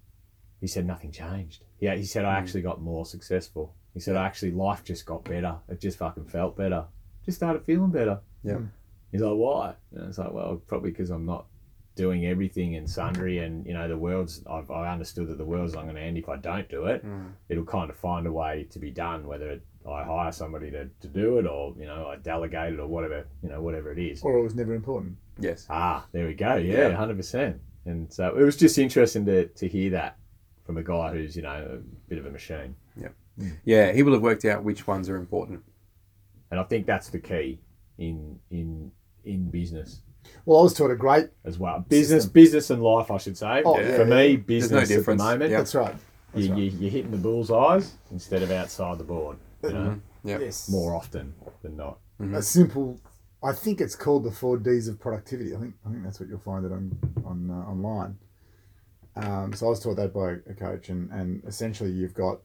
He 0.60 0.66
said 0.66 0.86
nothing 0.86 1.10
changed. 1.12 1.64
Yeah, 1.80 1.94
he 1.96 2.04
said 2.04 2.24
I 2.24 2.34
actually 2.38 2.62
got 2.62 2.80
more 2.80 3.04
successful. 3.06 3.74
He 3.94 4.00
said 4.00 4.16
I 4.16 4.26
actually 4.26 4.52
life 4.52 4.84
just 4.84 5.04
got 5.06 5.24
better. 5.24 5.56
It 5.68 5.80
just 5.80 5.98
fucking 5.98 6.26
felt 6.26 6.56
better. 6.56 6.86
Just 7.24 7.38
started 7.38 7.64
feeling 7.64 7.90
better. 7.90 8.20
Yeah. 8.44 8.58
He's 9.10 9.20
like, 9.20 9.34
why? 9.36 9.74
And 9.94 10.08
it's 10.08 10.18
like, 10.18 10.32
well, 10.32 10.62
probably 10.66 10.90
because 10.90 11.10
I'm 11.10 11.26
not 11.26 11.46
doing 11.94 12.26
everything 12.26 12.74
in 12.74 12.86
sundry, 12.86 13.38
and 13.38 13.66
you 13.66 13.74
know, 13.74 13.86
the 13.88 13.96
world's. 13.96 14.42
I've 14.50 14.70
I 14.70 14.90
understood 14.92 15.28
that 15.28 15.38
the 15.38 15.44
world's 15.44 15.74
not 15.74 15.82
going 15.84 15.96
to 15.96 16.00
end 16.00 16.16
if 16.18 16.28
I 16.28 16.36
don't 16.36 16.68
do 16.68 16.86
it. 16.86 17.04
It'll 17.48 17.64
kind 17.64 17.90
of 17.90 17.96
find 17.96 18.26
a 18.26 18.32
way 18.32 18.66
to 18.70 18.78
be 18.78 18.90
done, 18.90 19.26
whether 19.26 19.50
it, 19.50 19.62
I 19.88 20.02
hire 20.04 20.32
somebody 20.32 20.70
to, 20.70 20.88
to 21.00 21.08
do 21.08 21.38
it, 21.38 21.46
or 21.46 21.74
you 21.78 21.86
know, 21.86 22.06
I 22.08 22.16
delegate 22.16 22.74
it, 22.74 22.80
or 22.80 22.86
whatever, 22.86 23.26
you 23.42 23.48
know, 23.48 23.60
whatever 23.60 23.92
it 23.92 23.98
is. 23.98 24.22
Or 24.22 24.38
it 24.38 24.42
was 24.42 24.54
never 24.54 24.74
important. 24.74 25.16
Yes. 25.38 25.66
Ah, 25.70 26.06
there 26.12 26.26
we 26.26 26.34
go. 26.34 26.56
Yeah, 26.56 26.88
Yeah. 26.88 26.96
hundred 26.96 27.16
percent. 27.16 27.60
And 27.84 28.12
so 28.12 28.36
it 28.36 28.42
was 28.44 28.56
just 28.56 28.78
interesting 28.78 29.24
to, 29.26 29.46
to 29.48 29.66
hear 29.68 29.90
that 29.90 30.16
from 30.64 30.76
a 30.78 30.82
guy 30.82 31.12
who's 31.12 31.34
you 31.36 31.42
know 31.42 31.80
a 31.82 32.08
bit 32.08 32.18
of 32.18 32.26
a 32.26 32.30
machine. 32.30 32.74
Yeah. 32.96 33.08
Yeah, 33.64 33.92
he 33.92 34.02
will 34.02 34.12
have 34.12 34.22
worked 34.22 34.44
out 34.44 34.62
which 34.62 34.86
ones 34.86 35.08
are 35.08 35.16
important. 35.16 35.62
And 36.50 36.60
I 36.60 36.64
think 36.64 36.86
that's 36.86 37.08
the 37.08 37.18
key 37.18 37.60
in 37.98 38.38
in 38.50 38.92
in 39.24 39.50
business 39.50 40.02
Well, 40.44 40.60
I 40.60 40.62
was 40.62 40.74
taught 40.74 40.90
a 40.90 40.96
great. 40.96 41.28
as 41.44 41.58
well. 41.58 41.84
Business, 41.88 42.26
business, 42.26 42.70
and 42.70 42.82
life, 42.82 43.10
I 43.10 43.18
should 43.18 43.36
say. 43.36 43.62
Oh, 43.64 43.74
For 43.76 43.82
yeah, 43.82 44.04
me, 44.04 44.36
business 44.36 44.90
no 44.90 44.96
at 44.98 45.04
the 45.06 45.14
moment, 45.16 45.50
Yeah. 45.50 45.58
That's 45.58 45.74
right. 45.74 45.94
That's 46.34 46.46
you, 46.46 46.52
right. 46.52 46.62
you, 46.62 46.70
you're 46.78 46.90
hitting 46.90 47.10
the 47.10 47.16
bull's 47.18 47.50
eyes 47.50 47.92
instead 48.10 48.42
of 48.42 48.50
outside 48.50 48.98
the 48.98 49.04
board. 49.04 49.36
You 49.62 49.72
know, 49.72 50.00
Yeah. 50.24 50.38
Yes. 50.38 50.68
more 50.68 50.94
often 50.96 51.34
than 51.62 51.76
not. 51.76 51.98
a 52.34 52.42
simple. 52.42 53.00
I 53.44 53.52
think 53.52 53.80
it's 53.80 53.96
called 53.96 54.22
the 54.24 54.30
four 54.30 54.56
Ds 54.56 54.86
of 54.88 55.00
productivity. 55.00 55.54
I 55.54 55.58
think 55.58 55.74
I 55.86 55.90
think 55.90 56.04
that's 56.04 56.20
what 56.20 56.28
you'll 56.28 56.38
find 56.38 56.64
it 56.64 56.72
on 56.72 56.96
on 57.24 57.50
uh, 57.50 57.70
online. 57.70 58.16
Um, 59.16 59.52
so 59.52 59.66
I 59.66 59.70
was 59.70 59.80
taught 59.80 59.96
that 59.96 60.14
by 60.14 60.34
a 60.50 60.54
coach, 60.54 60.88
and 60.88 61.10
and 61.10 61.42
essentially 61.44 61.90
you've 61.90 62.14
got 62.14 62.38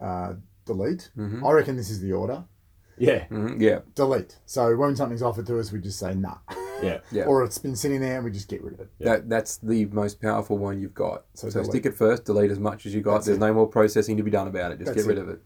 uh, 0.00 0.34
delete. 0.66 1.10
I 1.44 1.50
reckon 1.52 1.76
this 1.76 1.90
is 1.90 2.00
the 2.00 2.12
order. 2.12 2.44
Yeah, 2.98 3.26
Mhm, 3.28 3.60
Yeah. 3.60 3.80
Delete. 3.94 4.38
So 4.46 4.76
when 4.76 4.94
something's 4.96 5.22
offered 5.22 5.46
to 5.46 5.58
us, 5.58 5.72
we 5.72 5.80
just 5.80 5.98
say 5.98 6.14
nah, 6.14 6.38
yeah, 6.82 7.00
Yeah. 7.12 7.24
or 7.24 7.42
it's 7.44 7.58
been 7.58 7.74
sitting 7.76 8.00
there 8.00 8.16
and 8.16 8.24
we 8.24 8.30
just 8.30 8.48
get 8.48 8.62
rid 8.62 8.74
of 8.74 8.80
it. 8.80 8.90
That 9.00 9.28
that's 9.28 9.56
the 9.58 9.86
most 9.86 10.20
powerful 10.20 10.58
one 10.58 10.80
you've 10.80 10.94
got. 10.94 11.24
So, 11.34 11.50
So 11.50 11.62
stick 11.64 11.86
it 11.86 11.94
first, 11.94 12.24
delete 12.24 12.50
as 12.50 12.58
much 12.60 12.86
as 12.86 12.94
you 12.94 13.00
got. 13.02 13.14
That's 13.14 13.26
There's 13.26 13.38
it. 13.38 13.40
no 13.40 13.52
more 13.54 13.66
processing 13.66 14.16
to 14.16 14.22
be 14.22 14.30
done 14.30 14.46
about 14.48 14.72
it. 14.72 14.78
Just 14.78 14.86
That's 14.94 15.02
get 15.04 15.08
rid 15.08 15.18
it. 15.18 15.22
of 15.22 15.28
it. 15.30 15.40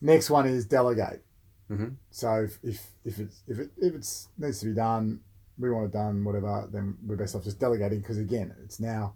Next 0.00 0.30
one 0.30 0.46
is 0.46 0.66
delegate. 0.66 1.24
Mhm. 1.70 1.94
So 2.10 2.42
if, 2.44 2.58
if 2.62 2.86
if 3.04 3.18
it's 3.18 3.42
if 3.48 3.58
it 3.58 3.70
if 3.78 3.94
it's 3.94 4.28
needs 4.38 4.60
to 4.60 4.66
be 4.66 4.74
done, 4.74 5.20
we 5.58 5.70
want 5.70 5.86
it 5.86 5.92
done, 5.92 6.22
whatever, 6.24 6.68
then 6.70 6.96
we're 7.06 7.16
best 7.16 7.34
off 7.34 7.42
just 7.44 7.58
delegating 7.58 8.00
because 8.00 8.18
again, 8.18 8.54
it's 8.64 8.78
now 8.80 9.14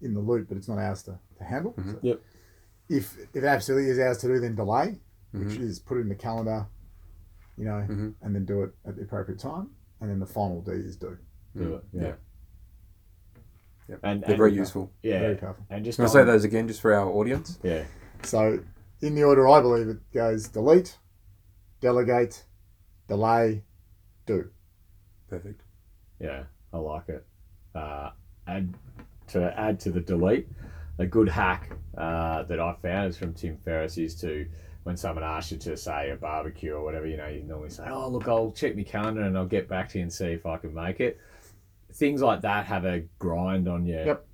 in 0.00 0.14
the 0.14 0.20
loop, 0.20 0.48
but 0.48 0.56
it's 0.56 0.68
not 0.68 0.78
ours 0.78 1.02
to, 1.02 1.18
to 1.36 1.44
handle. 1.44 1.74
So 1.76 1.98
Yep. 2.02 2.20
If 2.88 3.18
if 3.18 3.36
it 3.36 3.44
absolutely 3.44 3.90
is 3.90 3.98
ours 3.98 4.18
to 4.18 4.28
do, 4.28 4.40
then 4.40 4.54
delay, 4.54 5.00
which 5.32 5.48
Mm-hmm. 5.48 5.62
is 5.64 5.78
put 5.78 5.98
it 5.98 6.02
in 6.02 6.08
the 6.08 6.14
calendar, 6.14 6.66
you 7.60 7.66
know, 7.66 7.84
Mhm. 7.88 8.14
and 8.22 8.34
then 8.34 8.46
do 8.46 8.62
it 8.62 8.70
at 8.86 8.96
the 8.96 9.02
appropriate 9.02 9.38
time. 9.38 9.68
And 10.00 10.08
then 10.10 10.18
the 10.18 10.26
final 10.26 10.62
D 10.62 10.72
is 10.72 10.96
do. 10.96 11.18
do 11.54 11.74
it. 11.74 11.84
Yeah. 11.92 12.02
Yeah. 12.02 12.14
Yep. 13.88 14.00
And, 14.04 14.22
They're 14.22 14.30
and- 14.30 14.38
very 14.38 14.54
useful. 14.54 14.92
Yeah, 15.02 15.18
Very 15.20 15.34
powerful. 15.36 15.66
and 15.68 15.84
just 15.84 15.96
Can 15.96 16.04
I 16.06 16.08
say 16.08 16.24
those 16.24 16.44
again, 16.44 16.68
just 16.68 16.80
for 16.80 16.94
our 16.94 17.08
audience? 17.10 17.58
Yeah, 17.62 17.84
So 18.22 18.60
in 19.02 19.14
the 19.14 19.24
order 19.24 19.48
I 19.48 19.60
believe 19.60 19.88
it 19.88 19.98
goes 20.12 20.46
delete, 20.48 20.98
delegate, 21.80 22.46
delay, 23.08 23.64
do. 24.26 24.50
Perfect. 25.28 25.62
Yeah, 26.20 26.44
I 26.72 26.78
like 26.78 27.08
it. 27.08 27.26
Uh, 27.74 28.10
add 28.46 28.72
to 29.28 29.58
add 29.58 29.80
to 29.80 29.90
the 29.90 30.00
delete, 30.00 30.48
a 30.98 31.06
good 31.06 31.28
hack 31.28 31.72
uh, 31.98 32.44
that 32.44 32.60
I 32.60 32.74
found 32.80 33.08
is 33.10 33.16
from 33.18 33.34
Tim 33.34 33.56
Ferriss 33.58 33.98
is 33.98 34.14
to 34.20 34.46
when 34.84 34.96
someone 34.96 35.24
asks 35.24 35.52
you 35.52 35.58
to 35.58 35.76
say 35.76 36.10
a 36.10 36.16
barbecue 36.16 36.72
or 36.72 36.82
whatever, 36.82 37.06
you 37.06 37.16
know, 37.16 37.28
you 37.28 37.42
normally 37.42 37.70
say, 37.70 37.84
"Oh, 37.88 38.08
look, 38.08 38.26
I'll 38.28 38.50
check 38.52 38.76
my 38.76 38.82
calendar 38.82 39.22
and 39.22 39.36
I'll 39.36 39.46
get 39.46 39.68
back 39.68 39.88
to 39.90 39.98
you 39.98 40.02
and 40.02 40.12
see 40.12 40.26
if 40.32 40.46
I 40.46 40.56
can 40.56 40.72
make 40.74 41.00
it." 41.00 41.18
Things 41.92 42.22
like 42.22 42.40
that 42.42 42.66
have 42.66 42.84
a 42.84 43.00
grind 43.18 43.68
on 43.68 43.84
you. 43.84 43.96
Yep. 44.04 44.26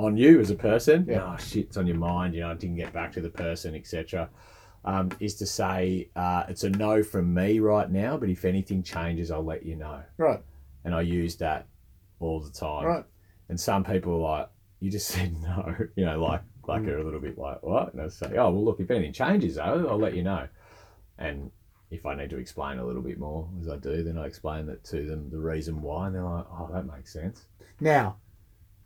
On 0.00 0.16
you 0.16 0.38
as 0.40 0.50
a 0.50 0.54
person, 0.54 1.06
Yep. 1.08 1.22
oh 1.26 1.36
shit, 1.38 1.64
it's 1.66 1.76
on 1.76 1.86
your 1.86 1.96
mind. 1.96 2.34
You 2.34 2.40
know, 2.42 2.50
I 2.50 2.54
didn't 2.54 2.76
get 2.76 2.92
back 2.92 3.12
to 3.12 3.20
the 3.20 3.30
person, 3.30 3.74
etc. 3.74 4.28
Um, 4.84 5.10
is 5.18 5.34
to 5.36 5.46
say 5.46 6.08
uh, 6.14 6.44
it's 6.48 6.62
a 6.64 6.70
no 6.70 7.02
from 7.02 7.34
me 7.34 7.58
right 7.58 7.90
now, 7.90 8.16
but 8.16 8.28
if 8.28 8.44
anything 8.44 8.82
changes, 8.82 9.30
I'll 9.30 9.42
let 9.44 9.64
you 9.66 9.74
know 9.74 10.00
Right, 10.16 10.40
and 10.84 10.94
I 10.94 11.00
use 11.00 11.36
that 11.36 11.66
all 12.20 12.40
the 12.40 12.50
time. 12.50 12.84
right. 12.86 13.04
And 13.48 13.58
some 13.58 13.82
people 13.82 14.14
are 14.24 14.38
like, 14.40 14.48
you 14.80 14.90
just 14.90 15.08
said 15.08 15.34
no, 15.42 15.74
you 15.96 16.04
know, 16.04 16.22
like 16.22 16.42
like 16.68 16.82
Mm. 16.82 16.88
are 16.88 16.98
a 16.98 17.04
little 17.04 17.20
bit 17.20 17.38
like 17.38 17.62
what? 17.62 17.92
And 17.94 18.02
I 18.02 18.08
say, 18.08 18.28
oh 18.36 18.50
well, 18.50 18.64
look, 18.64 18.78
if 18.80 18.90
anything 18.90 19.12
changes, 19.12 19.56
though, 19.56 19.86
I'll 19.88 19.98
let 19.98 20.14
you 20.14 20.22
know. 20.22 20.46
And 21.18 21.50
if 21.90 22.04
I 22.06 22.14
need 22.14 22.30
to 22.30 22.36
explain 22.38 22.78
a 22.78 22.84
little 22.84 23.02
bit 23.02 23.18
more 23.18 23.48
as 23.60 23.68
I 23.68 23.76
do, 23.76 24.02
then 24.02 24.18
I 24.18 24.26
explain 24.26 24.66
that 24.66 24.84
to 24.84 25.04
them 25.06 25.30
the 25.30 25.38
reason 25.38 25.80
why, 25.82 26.06
and 26.06 26.14
they're 26.14 26.22
like, 26.22 26.44
oh, 26.50 26.68
that 26.72 26.84
makes 26.86 27.12
sense. 27.12 27.46
Now, 27.80 28.16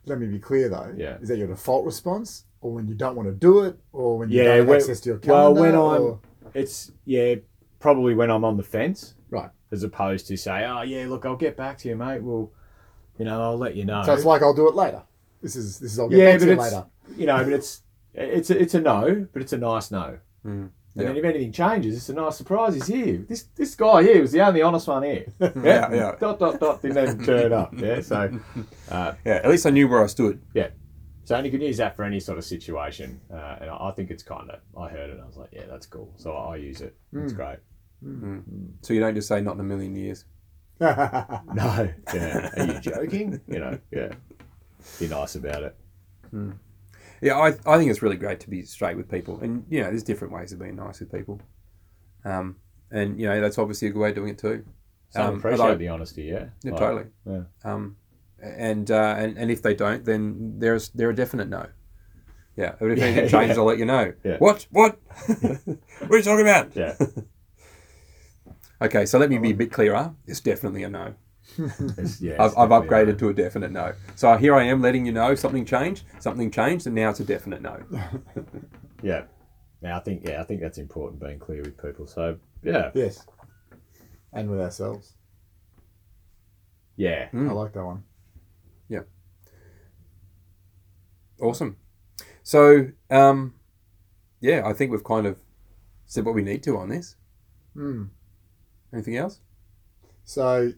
let 0.07 0.19
me 0.19 0.27
be 0.29 0.39
clear 0.39 0.69
though. 0.69 0.95
Yeah. 0.97 1.19
Is 1.21 1.29
that 1.29 1.39
your 1.39 1.49
default 1.49 1.85
response, 1.85 2.45
or 2.61 2.73
when 2.73 2.87
you 2.87 2.95
don't 2.95 3.17
want 3.17 3.29
to 3.29 3.35
do 3.35 3.63
it, 3.65 3.77
or 3.93 4.19
when 4.19 4.31
you 4.31 4.39
Yeah, 4.39 4.45
don't 4.45 4.59
have 4.59 4.69
when- 4.69 4.77
access 4.81 5.01
to 5.01 5.09
your 5.11 5.21
well, 5.27 5.55
calendar? 5.55 5.61
when 5.61 5.75
I'm- 5.75 6.03
or- 6.03 6.21
It's 6.55 6.93
yeah, 7.05 7.37
probably 7.81 8.15
when 8.15 8.31
I'm 8.31 8.45
on 8.45 8.57
the 8.57 8.63
fence, 8.63 9.15
Right. 9.31 9.51
as 9.73 9.83
opposed 9.83 10.27
to 10.29 10.37
say, 10.37 10.65
oh 10.65 10.83
yeah, 10.83 11.07
look, 11.09 11.25
I'll 11.27 11.37
get 11.37 11.57
back 11.57 11.79
to 11.79 11.89
you, 11.89 11.97
mate. 11.97 12.23
Well, 12.23 12.51
you 13.19 13.25
know, 13.25 13.43
I'll 13.43 13.59
let 13.59 13.75
you 13.75 13.85
know. 13.85 14.03
So 14.05 14.13
it's 14.15 14.25
like 14.25 14.43
I'll 14.43 14.55
do 14.55 14.69
it 14.69 14.75
later. 14.75 15.03
This 15.41 15.57
is 15.57 15.79
this 15.81 15.93
is 15.93 15.99
I'll 15.99 16.09
get 16.09 16.19
yeah, 16.19 16.33
back 16.33 16.41
to 16.41 16.47
you 16.47 16.57
later. 16.57 16.87
You 17.17 17.27
know, 17.27 17.43
but 17.45 17.53
it's 17.53 17.83
it's 18.15 18.51
a, 18.51 18.61
it's 18.61 18.75
a 18.75 18.81
no, 18.81 19.27
but 19.33 19.43
it's 19.43 19.53
a 19.53 19.59
nice 19.59 19.91
no. 19.91 20.19
Mm. 20.45 20.71
And 20.95 21.03
Yeah. 21.03 21.05
then 21.09 21.17
if 21.17 21.25
anything 21.25 21.53
changes, 21.53 21.97
it's 21.97 22.09
a 22.11 22.15
nice 22.15 22.37
surprise. 22.37 22.75
He's 22.75 22.87
here. 22.87 23.25
This 23.29 23.45
this 23.57 23.75
guy 23.75 24.03
here 24.03 24.21
was 24.21 24.33
the 24.33 24.43
only 24.43 24.61
honest 24.63 24.89
one 24.89 25.03
here. 25.05 25.25
Yeah, 25.41 25.93
yeah. 25.93 26.15
Dot 26.21 26.39
dot 26.39 26.61
dot. 26.61 26.83
Didn't 26.83 26.99
even 26.99 27.25
turn 27.25 27.53
up. 27.53 27.73
Yeah. 27.79 28.01
So 28.03 28.39
uh, 28.91 29.15
Yeah, 29.25 29.35
at 29.37 29.49
least 29.49 29.65
I 29.67 29.71
knew 29.71 29.89
where 29.89 30.03
I 30.03 30.07
stood. 30.07 30.41
yeah. 30.55 30.69
So 31.25 31.37
and 31.37 31.47
you 31.47 31.53
can 31.53 31.61
use 31.61 31.77
that 31.77 31.95
for 31.97 32.03
any 32.03 32.19
sort 32.19 32.37
of 32.37 32.45
situation, 32.45 33.21
uh, 33.33 33.57
and 33.61 33.71
I, 33.71 33.77
I 33.89 33.93
think 33.93 34.11
it's 34.11 34.25
kind 34.25 34.51
of. 34.51 34.59
I 34.77 34.89
heard 34.89 35.09
it, 35.09 35.13
and 35.15 35.23
I 35.23 35.27
was 35.27 35.37
like, 35.37 35.51
yeah, 35.53 35.67
that's 35.71 35.87
cool. 35.87 36.13
So 36.17 36.33
I, 36.33 36.55
I 36.55 36.57
use 36.57 36.81
it. 36.81 36.97
It's 37.13 37.33
great. 37.33 37.59
So 38.83 38.93
you 38.93 38.99
don't 39.01 39.15
just 39.15 39.29
say 39.29 39.41
not 39.41 39.55
in 39.55 39.61
a 39.61 39.65
million 39.65 39.95
years. 39.95 40.25
No. 40.81 41.89
Yeah. 42.13 42.51
Are 42.57 42.67
you 42.67 42.81
joking? 42.81 43.41
You 43.47 43.59
know. 43.61 43.79
Yeah. 43.93 44.13
Be 44.99 45.07
nice 45.07 45.37
about 45.37 45.63
it. 45.63 45.77
Yeah, 47.23 47.39
I, 47.39 47.49
I 47.67 47.79
think 47.79 47.91
it's 47.91 48.03
really 48.03 48.17
great 48.17 48.41
to 48.41 48.51
be 48.51 48.63
straight 48.65 48.97
with 48.97 49.09
people. 49.11 49.39
And, 49.41 49.65
you 49.71 49.81
know, 49.81 49.89
there's 49.91 50.03
different 50.03 50.35
ways 50.35 50.53
of 50.53 50.59
being 50.59 50.77
nice 50.77 50.99
with 51.01 51.11
people. 51.13 51.41
Um, 52.25 52.57
and, 52.91 53.19
you 53.19 53.27
know, 53.29 53.41
that's 53.41 53.59
obviously 53.59 53.89
a 53.89 53.91
good 53.93 54.01
way 54.01 54.09
of 54.11 54.17
doing 54.17 54.31
it 54.31 54.39
too. 54.39 54.65
Some 55.11 55.27
Um, 55.27 55.39
appreciate 55.39 55.61
although- 55.61 55.77
the 55.77 55.89
honesty. 55.89 56.25
Yeah. 56.25 56.47
Yeah, 56.63 56.73
Like, 56.73 56.81
totally. 56.81 57.05
Yeah. 57.25 57.43
Um, 57.65 57.97
and, 58.43 58.91
uh, 58.91 59.15
and 59.19 59.39
and 59.39 59.51
if 59.53 59.63
they 59.63 59.73
don't, 59.75 60.05
then 60.05 60.59
there's 60.59 60.89
they're 60.91 61.11
a 61.11 61.15
definite 61.15 61.49
no. 61.49 61.67
Yeah, 62.57 62.75
but 62.81 62.91
if 62.91 62.99
Yeah, 62.99 63.05
anything 63.05 63.29
changes, 63.39 63.57
yeah. 63.57 63.61
I'll 63.63 63.67
let 63.69 63.79
you 63.79 63.85
know. 63.87 64.13
Yeah. 64.25 64.39
What? 64.39 64.67
What? 64.71 64.99
what 65.41 66.11
are 66.11 66.17
you 66.17 66.23
talking 66.25 66.41
about? 66.41 66.75
Yeah. 66.75 66.97
Okay, 68.81 69.07
so 69.07 69.17
let 69.19 69.31
me 69.31 69.39
be 69.39 69.51
a 69.51 69.55
bit 69.55 69.71
clearer. 69.71 70.13
It's 70.27 70.41
definitely 70.41 70.83
a 70.83 70.91
no. 70.91 71.15
It's, 71.99 72.21
yeah. 72.21 72.37
I've, 72.43 72.57
I've 72.57 72.71
upgraded 72.71 73.19
to 73.19 73.29
a 73.29 73.35
definite 73.35 73.71
no. 73.73 73.93
So 74.17 74.37
here 74.37 74.55
I 74.55 74.65
am 74.65 74.81
letting 74.83 75.05
you 75.07 75.13
know 75.13 75.35
something 75.35 75.65
changed, 75.65 76.05
something 76.21 76.51
changed, 76.51 76.87
and 76.87 76.95
now 76.95 77.11
it's 77.11 77.21
a 77.21 77.25
definite 77.25 77.63
no. 77.63 77.83
Yeah. 79.03 79.25
Now 79.81 79.97
I 79.97 80.01
think 80.01 80.23
yeah, 80.25 80.41
I 80.41 80.45
think 80.45 80.61
that's 80.61 80.79
important 80.79 81.21
being 81.21 81.39
clear 81.41 81.61
with 81.63 81.77
people. 81.83 82.07
So 82.07 82.39
yeah, 82.63 82.91
yes. 82.95 83.27
And 84.33 84.49
with 84.49 84.61
ourselves. 84.61 85.15
yeah, 86.97 87.29
Mm. 87.31 87.51
I 87.51 87.53
like 87.53 87.73
that 87.73 87.85
one. 87.85 88.05
Yeah. 88.89 89.01
Awesome. 91.41 91.77
So, 92.45 92.89
um, 93.11 93.55
yeah, 94.41 94.63
I 94.65 94.73
think 94.73 94.91
we've 94.93 95.05
kind 95.05 95.27
of 95.27 95.37
said 96.07 96.25
what 96.25 96.35
we 96.35 96.43
need 96.43 96.63
to 96.65 96.77
on 96.79 96.89
this. 96.89 97.17
Hmm. 97.75 98.05
Anything 98.93 99.17
else? 99.17 99.41
So 100.25 100.73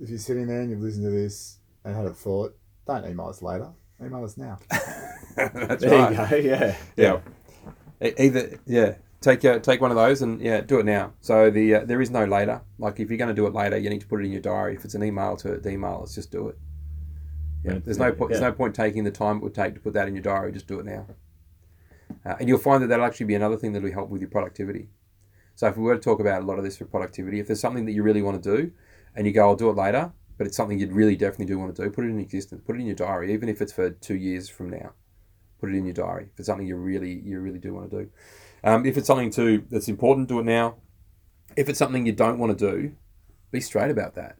if 0.00 0.08
you're 0.08 0.18
sitting 0.18 0.46
there 0.46 0.60
and 0.60 0.70
you've 0.70 0.80
listened 0.80 1.04
to 1.04 1.10
this 1.10 1.58
and 1.84 1.94
had 1.94 2.06
a 2.06 2.10
thought, 2.14 2.56
don't 2.86 3.04
email 3.06 3.26
us 3.28 3.42
later. 3.42 3.70
Email 4.02 4.24
us 4.24 4.36
now. 4.36 4.58
That's 5.36 5.82
there 5.84 5.98
right. 5.98 6.10
you 6.10 6.16
go. 6.28 6.36
Yeah, 6.36 6.76
Yeah. 6.96 7.20
E- 8.02 8.14
Either 8.18 8.60
yeah, 8.66 8.94
take 9.20 9.44
uh, 9.44 9.58
take 9.58 9.80
one 9.80 9.90
of 9.90 9.96
those 9.96 10.22
and 10.22 10.40
yeah, 10.40 10.60
do 10.60 10.78
it 10.78 10.86
now. 10.86 11.12
So 11.20 11.50
the 11.50 11.74
uh, 11.76 11.84
there 11.84 12.00
is 12.00 12.10
no 12.10 12.24
later. 12.24 12.60
Like 12.78 13.00
if 13.00 13.08
you're 13.10 13.18
going 13.18 13.28
to 13.28 13.34
do 13.34 13.46
it 13.46 13.54
later, 13.54 13.76
you 13.76 13.90
need 13.90 14.00
to 14.02 14.06
put 14.06 14.20
it 14.20 14.24
in 14.26 14.32
your 14.32 14.40
diary. 14.40 14.74
If 14.76 14.84
it's 14.84 14.94
an 14.94 15.02
email 15.02 15.36
to 15.38 15.56
the 15.58 15.70
email, 15.70 15.98
let's 16.00 16.14
just 16.14 16.30
do 16.30 16.48
it. 16.48 16.58
Yeah, 17.64 17.72
Yeah, 17.72 17.78
there's 17.84 17.98
no 17.98 18.06
yeah, 18.06 18.12
point. 18.12 18.30
There's 18.30 18.40
no 18.42 18.52
point 18.52 18.74
taking 18.76 19.02
the 19.02 19.10
time 19.10 19.38
it 19.38 19.42
would 19.42 19.54
take 19.54 19.74
to 19.74 19.80
put 19.80 19.94
that 19.94 20.06
in 20.06 20.14
your 20.14 20.22
diary. 20.22 20.52
Just 20.52 20.68
do 20.68 20.78
it 20.78 20.86
now. 20.86 21.06
Uh, 22.24 22.36
and 22.38 22.48
you'll 22.48 22.58
find 22.58 22.82
that 22.82 22.86
that'll 22.86 23.04
actually 23.04 23.26
be 23.26 23.34
another 23.34 23.56
thing 23.56 23.72
that'll 23.72 23.90
help 23.90 24.08
with 24.10 24.20
your 24.20 24.30
productivity. 24.30 24.88
So 25.56 25.66
if 25.66 25.76
we 25.76 25.82
were 25.82 25.96
to 25.96 26.00
talk 26.00 26.20
about 26.20 26.42
a 26.42 26.44
lot 26.46 26.58
of 26.58 26.64
this 26.64 26.76
for 26.76 26.84
productivity, 26.84 27.40
if 27.40 27.48
there's 27.48 27.60
something 27.60 27.84
that 27.86 27.92
you 27.92 28.04
really 28.04 28.22
want 28.22 28.40
to 28.42 28.56
do, 28.56 28.70
and 29.18 29.26
you 29.26 29.32
go, 29.32 29.48
I'll 29.48 29.56
do 29.56 29.68
it 29.68 29.76
later, 29.76 30.12
but 30.38 30.46
it's 30.46 30.56
something 30.56 30.78
you'd 30.78 30.92
really 30.92 31.16
definitely 31.16 31.46
do 31.46 31.58
want 31.58 31.74
to 31.74 31.82
do, 31.82 31.90
put 31.90 32.04
it 32.04 32.10
in 32.10 32.20
existence, 32.20 32.62
put 32.64 32.76
it 32.76 32.78
in 32.78 32.86
your 32.86 32.94
diary, 32.94 33.34
even 33.34 33.48
if 33.48 33.60
it's 33.60 33.72
for 33.72 33.90
two 33.90 34.14
years 34.14 34.48
from 34.48 34.70
now. 34.70 34.92
Put 35.60 35.70
it 35.70 35.74
in 35.74 35.84
your 35.84 35.92
diary. 35.92 36.28
If 36.32 36.38
it's 36.38 36.46
something 36.46 36.68
you 36.68 36.76
really 36.76 37.20
you 37.24 37.40
really 37.40 37.58
do 37.58 37.74
want 37.74 37.90
to 37.90 38.04
do. 38.04 38.10
Um, 38.62 38.86
if 38.86 38.96
it's 38.96 39.08
something 39.08 39.30
too 39.30 39.64
that's 39.72 39.88
important, 39.88 40.28
do 40.28 40.38
it 40.38 40.44
now. 40.44 40.76
If 41.56 41.68
it's 41.68 41.80
something 41.80 42.06
you 42.06 42.12
don't 42.12 42.38
want 42.38 42.56
to 42.56 42.70
do, 42.70 42.92
be 43.50 43.60
straight 43.60 43.90
about 43.90 44.14
that. 44.14 44.36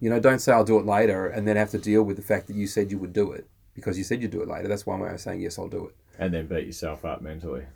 You 0.00 0.08
know, 0.08 0.18
don't 0.20 0.38
say 0.38 0.52
I'll 0.52 0.64
do 0.64 0.78
it 0.78 0.86
later 0.86 1.26
and 1.26 1.46
then 1.46 1.56
have 1.56 1.70
to 1.72 1.78
deal 1.78 2.02
with 2.02 2.16
the 2.16 2.22
fact 2.22 2.46
that 2.46 2.56
you 2.56 2.66
said 2.66 2.90
you 2.90 2.98
would 2.98 3.12
do 3.12 3.32
it 3.32 3.46
because 3.74 3.98
you 3.98 4.04
said 4.04 4.22
you'd 4.22 4.30
do 4.30 4.40
it 4.40 4.48
later. 4.48 4.68
That's 4.68 4.86
one 4.86 5.00
way 5.00 5.10
of 5.10 5.20
saying 5.20 5.42
yes, 5.42 5.58
I'll 5.58 5.68
do 5.68 5.88
it. 5.88 5.96
And 6.18 6.32
then 6.32 6.46
beat 6.46 6.64
yourself 6.64 7.04
up 7.04 7.20
mentally. 7.20 7.66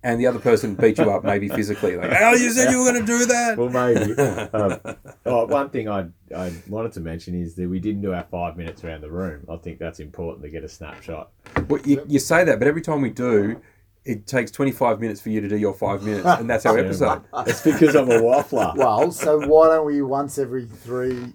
And 0.00 0.20
the 0.20 0.28
other 0.28 0.38
person 0.38 0.76
beat 0.76 0.96
you 0.98 1.10
up, 1.10 1.24
maybe 1.24 1.48
physically, 1.48 1.96
like, 1.96 2.12
"Oh, 2.20 2.32
you 2.34 2.52
said 2.52 2.70
you 2.70 2.78
were 2.78 2.92
going 2.92 3.04
to 3.04 3.06
do 3.06 3.26
that." 3.26 3.58
Well, 3.58 3.68
maybe. 3.68 4.12
um, 4.52 4.96
oh, 5.26 5.46
one 5.46 5.70
thing 5.70 5.88
I 5.88 6.06
I 6.34 6.52
wanted 6.68 6.92
to 6.92 7.00
mention 7.00 7.34
is 7.34 7.56
that 7.56 7.68
we 7.68 7.80
didn't 7.80 8.02
do 8.02 8.12
our 8.12 8.22
five 8.30 8.56
minutes 8.56 8.84
around 8.84 9.00
the 9.00 9.10
room. 9.10 9.44
I 9.48 9.56
think 9.56 9.80
that's 9.80 9.98
important 9.98 10.44
to 10.44 10.50
get 10.50 10.62
a 10.62 10.68
snapshot. 10.68 11.30
Well, 11.68 11.80
you, 11.84 12.04
you 12.06 12.20
say 12.20 12.44
that, 12.44 12.60
but 12.60 12.68
every 12.68 12.80
time 12.80 13.00
we 13.02 13.10
do, 13.10 13.60
it 14.04 14.26
takes 14.26 14.50
25 14.50 15.00
minutes 15.00 15.20
for 15.20 15.30
you 15.30 15.40
to 15.40 15.48
do 15.48 15.56
your 15.56 15.74
five 15.74 16.02
minutes, 16.02 16.26
and 16.26 16.48
that's 16.48 16.64
our 16.64 16.78
episode. 16.78 17.22
It's 17.46 17.62
because 17.62 17.94
I'm 17.94 18.10
a 18.10 18.20
waffler. 18.20 18.74
Well, 18.76 19.10
so 19.12 19.46
why 19.46 19.68
don't 19.68 19.84
we 19.84 20.00
once 20.02 20.38
every 20.38 20.64
three 20.64 21.34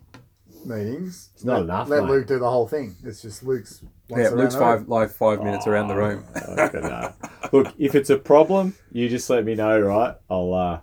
meetings? 0.65 1.29
It's 1.35 1.43
not 1.43 1.53
let, 1.53 1.63
enough, 1.63 1.89
Let 1.89 2.03
mate. 2.03 2.09
Luke 2.09 2.27
do 2.27 2.39
the 2.39 2.49
whole 2.49 2.67
thing. 2.67 2.95
It's 3.03 3.21
just 3.21 3.43
Luke's. 3.43 3.83
Yeah, 4.17 4.27
it 4.27 4.35
looks 4.35 4.55
five 4.55 4.87
like 4.87 5.09
five 5.09 5.43
minutes 5.43 5.67
around 5.67 5.87
the 5.87 5.95
room. 5.95 6.23
Oh, 6.47 6.69
no. 6.73 7.13
Look, 7.51 7.73
if 7.77 7.95
it's 7.95 8.09
a 8.09 8.17
problem, 8.17 8.75
you 8.91 9.09
just 9.09 9.29
let 9.29 9.45
me 9.45 9.55
know, 9.55 9.79
right? 9.79 10.15
I'll, 10.29 10.53
uh, 10.53 10.79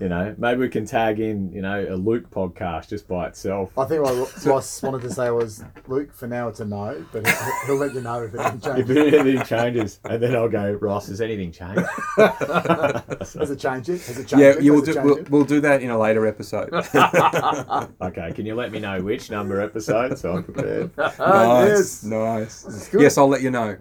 you 0.00 0.08
know, 0.08 0.34
maybe 0.38 0.60
we 0.60 0.68
can 0.70 0.86
tag 0.86 1.20
in, 1.20 1.52
you 1.52 1.60
know, 1.60 1.86
a 1.88 1.94
Luke 1.94 2.30
podcast 2.30 2.88
just 2.88 3.06
by 3.06 3.26
itself. 3.28 3.76
I 3.78 3.84
think 3.84 4.02
what 4.02 4.46
Ross 4.46 4.82
wanted 4.82 5.02
to 5.02 5.10
say 5.10 5.30
was, 5.30 5.62
Luke, 5.88 6.14
for 6.14 6.26
now 6.26 6.48
it's 6.48 6.60
a 6.60 6.64
no, 6.64 7.04
but 7.12 7.26
he'll, 7.26 7.66
he'll 7.66 7.76
let 7.76 7.92
you 7.94 8.00
know 8.00 8.22
if 8.22 8.34
anything 8.34 8.60
changes. 8.60 8.80
If 8.90 8.96
changes. 8.96 9.20
anything 9.20 9.44
changes, 9.46 10.00
and 10.08 10.22
then 10.22 10.34
I'll 10.34 10.48
go, 10.48 10.72
Ross, 10.80 11.08
has 11.08 11.20
anything 11.20 11.52
changed? 11.52 11.82
Has 12.16 13.50
it 13.50 13.58
changed 13.58 13.90
it? 13.90 14.00
Has 14.00 14.18
it 14.18 14.26
changed 14.26 14.38
Yeah, 14.38 14.50
it? 14.52 14.62
you 14.62 14.72
will 14.72 14.80
do. 14.80 14.94
We'll, 15.02 15.18
it? 15.18 15.30
we'll 15.30 15.44
do 15.44 15.60
that 15.60 15.82
in 15.82 15.90
a 15.90 15.98
later 15.98 16.26
episode. 16.26 16.72
okay, 16.72 18.32
can 18.32 18.46
you 18.46 18.54
let 18.54 18.72
me 18.72 18.78
know 18.80 19.02
which 19.02 19.30
number 19.30 19.60
episode 19.60 20.18
so 20.18 20.36
I'm 20.36 20.44
prepared? 20.44 20.96
Nice, 20.96 21.18
yes. 21.18 22.02
nice. 22.04 22.62
This 22.62 22.74
is 22.74 22.88
good. 22.88 23.02
Yes, 23.02 23.18
I'll 23.18 23.28
let 23.28 23.42
you 23.42 23.50
know. 23.50 23.76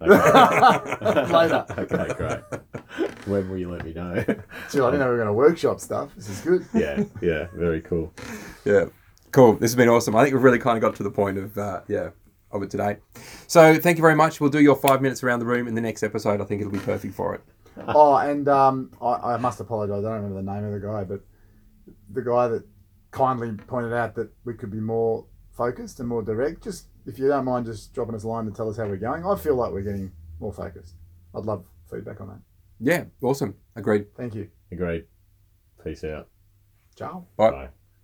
Okay. 0.00 1.32
Later. 1.32 1.66
okay, 1.78 2.14
great. 2.14 2.60
When 3.26 3.50
will 3.50 3.58
you 3.58 3.70
let 3.70 3.84
me 3.84 3.92
know? 3.92 4.14
Gee, 4.70 4.80
I 4.80 4.90
didn't 4.90 5.00
know 5.00 5.06
we 5.06 5.10
were 5.10 5.16
going 5.16 5.26
to 5.26 5.32
workshop 5.34 5.80
stuff. 5.80 6.14
This 6.16 6.30
is 6.30 6.40
good. 6.40 6.66
yeah, 6.72 7.04
yeah, 7.20 7.48
very 7.52 7.82
cool. 7.82 8.12
Yeah, 8.64 8.86
cool. 9.32 9.54
This 9.54 9.70
has 9.70 9.76
been 9.76 9.88
awesome. 9.88 10.16
I 10.16 10.22
think 10.22 10.34
we've 10.34 10.42
really 10.42 10.58
kind 10.58 10.78
of 10.78 10.82
got 10.82 10.96
to 10.96 11.02
the 11.02 11.10
point 11.10 11.36
of 11.36 11.58
uh, 11.58 11.82
yeah 11.88 12.10
of 12.50 12.62
it 12.62 12.70
today. 12.70 12.96
So 13.46 13.78
thank 13.78 13.98
you 13.98 14.02
very 14.02 14.14
much. 14.14 14.40
We'll 14.40 14.50
do 14.50 14.60
your 14.60 14.76
five 14.76 15.02
minutes 15.02 15.22
around 15.22 15.40
the 15.40 15.46
room 15.46 15.68
in 15.68 15.74
the 15.74 15.80
next 15.80 16.02
episode. 16.02 16.40
I 16.40 16.44
think 16.44 16.60
it'll 16.60 16.72
be 16.72 16.78
perfect 16.78 17.14
for 17.14 17.34
it. 17.34 17.42
Oh, 17.86 18.16
and 18.16 18.48
um, 18.48 18.90
I, 19.00 19.34
I 19.34 19.36
must 19.36 19.60
apologise. 19.60 19.98
I 19.98 20.00
don't 20.00 20.22
remember 20.22 20.42
the 20.42 20.52
name 20.52 20.64
of 20.64 20.72
the 20.72 20.84
guy, 20.84 21.04
but 21.04 21.20
the 22.10 22.22
guy 22.22 22.48
that 22.48 22.64
kindly 23.12 23.52
pointed 23.68 23.92
out 23.92 24.16
that 24.16 24.30
we 24.44 24.54
could 24.54 24.72
be 24.72 24.80
more 24.80 25.26
focused 25.52 26.00
and 26.00 26.08
more 26.08 26.22
direct. 26.22 26.64
Just 26.64 26.86
if 27.06 27.20
you 27.20 27.28
don't 27.28 27.44
mind, 27.44 27.66
just 27.66 27.94
dropping 27.94 28.16
us 28.16 28.24
a 28.24 28.28
line 28.28 28.46
to 28.46 28.50
tell 28.50 28.68
us 28.68 28.76
how 28.76 28.86
we're 28.86 28.96
going. 28.96 29.24
I 29.24 29.36
feel 29.36 29.54
like 29.54 29.70
we're 29.70 29.82
getting 29.82 30.10
more 30.40 30.52
focused. 30.52 30.94
I'd 31.36 31.44
love 31.44 31.66
feedback 31.88 32.20
on 32.20 32.28
that. 32.28 32.40
Yeah, 32.80 33.04
awesome. 33.22 33.54
Agreed. 33.76 34.14
Thank 34.16 34.34
you. 34.34 34.48
Agreed. 34.70 35.04
Peace 35.82 36.04
out. 36.04 36.28
Ciao. 36.96 37.26
Bye. 37.36 37.50
Bye. 37.50 37.68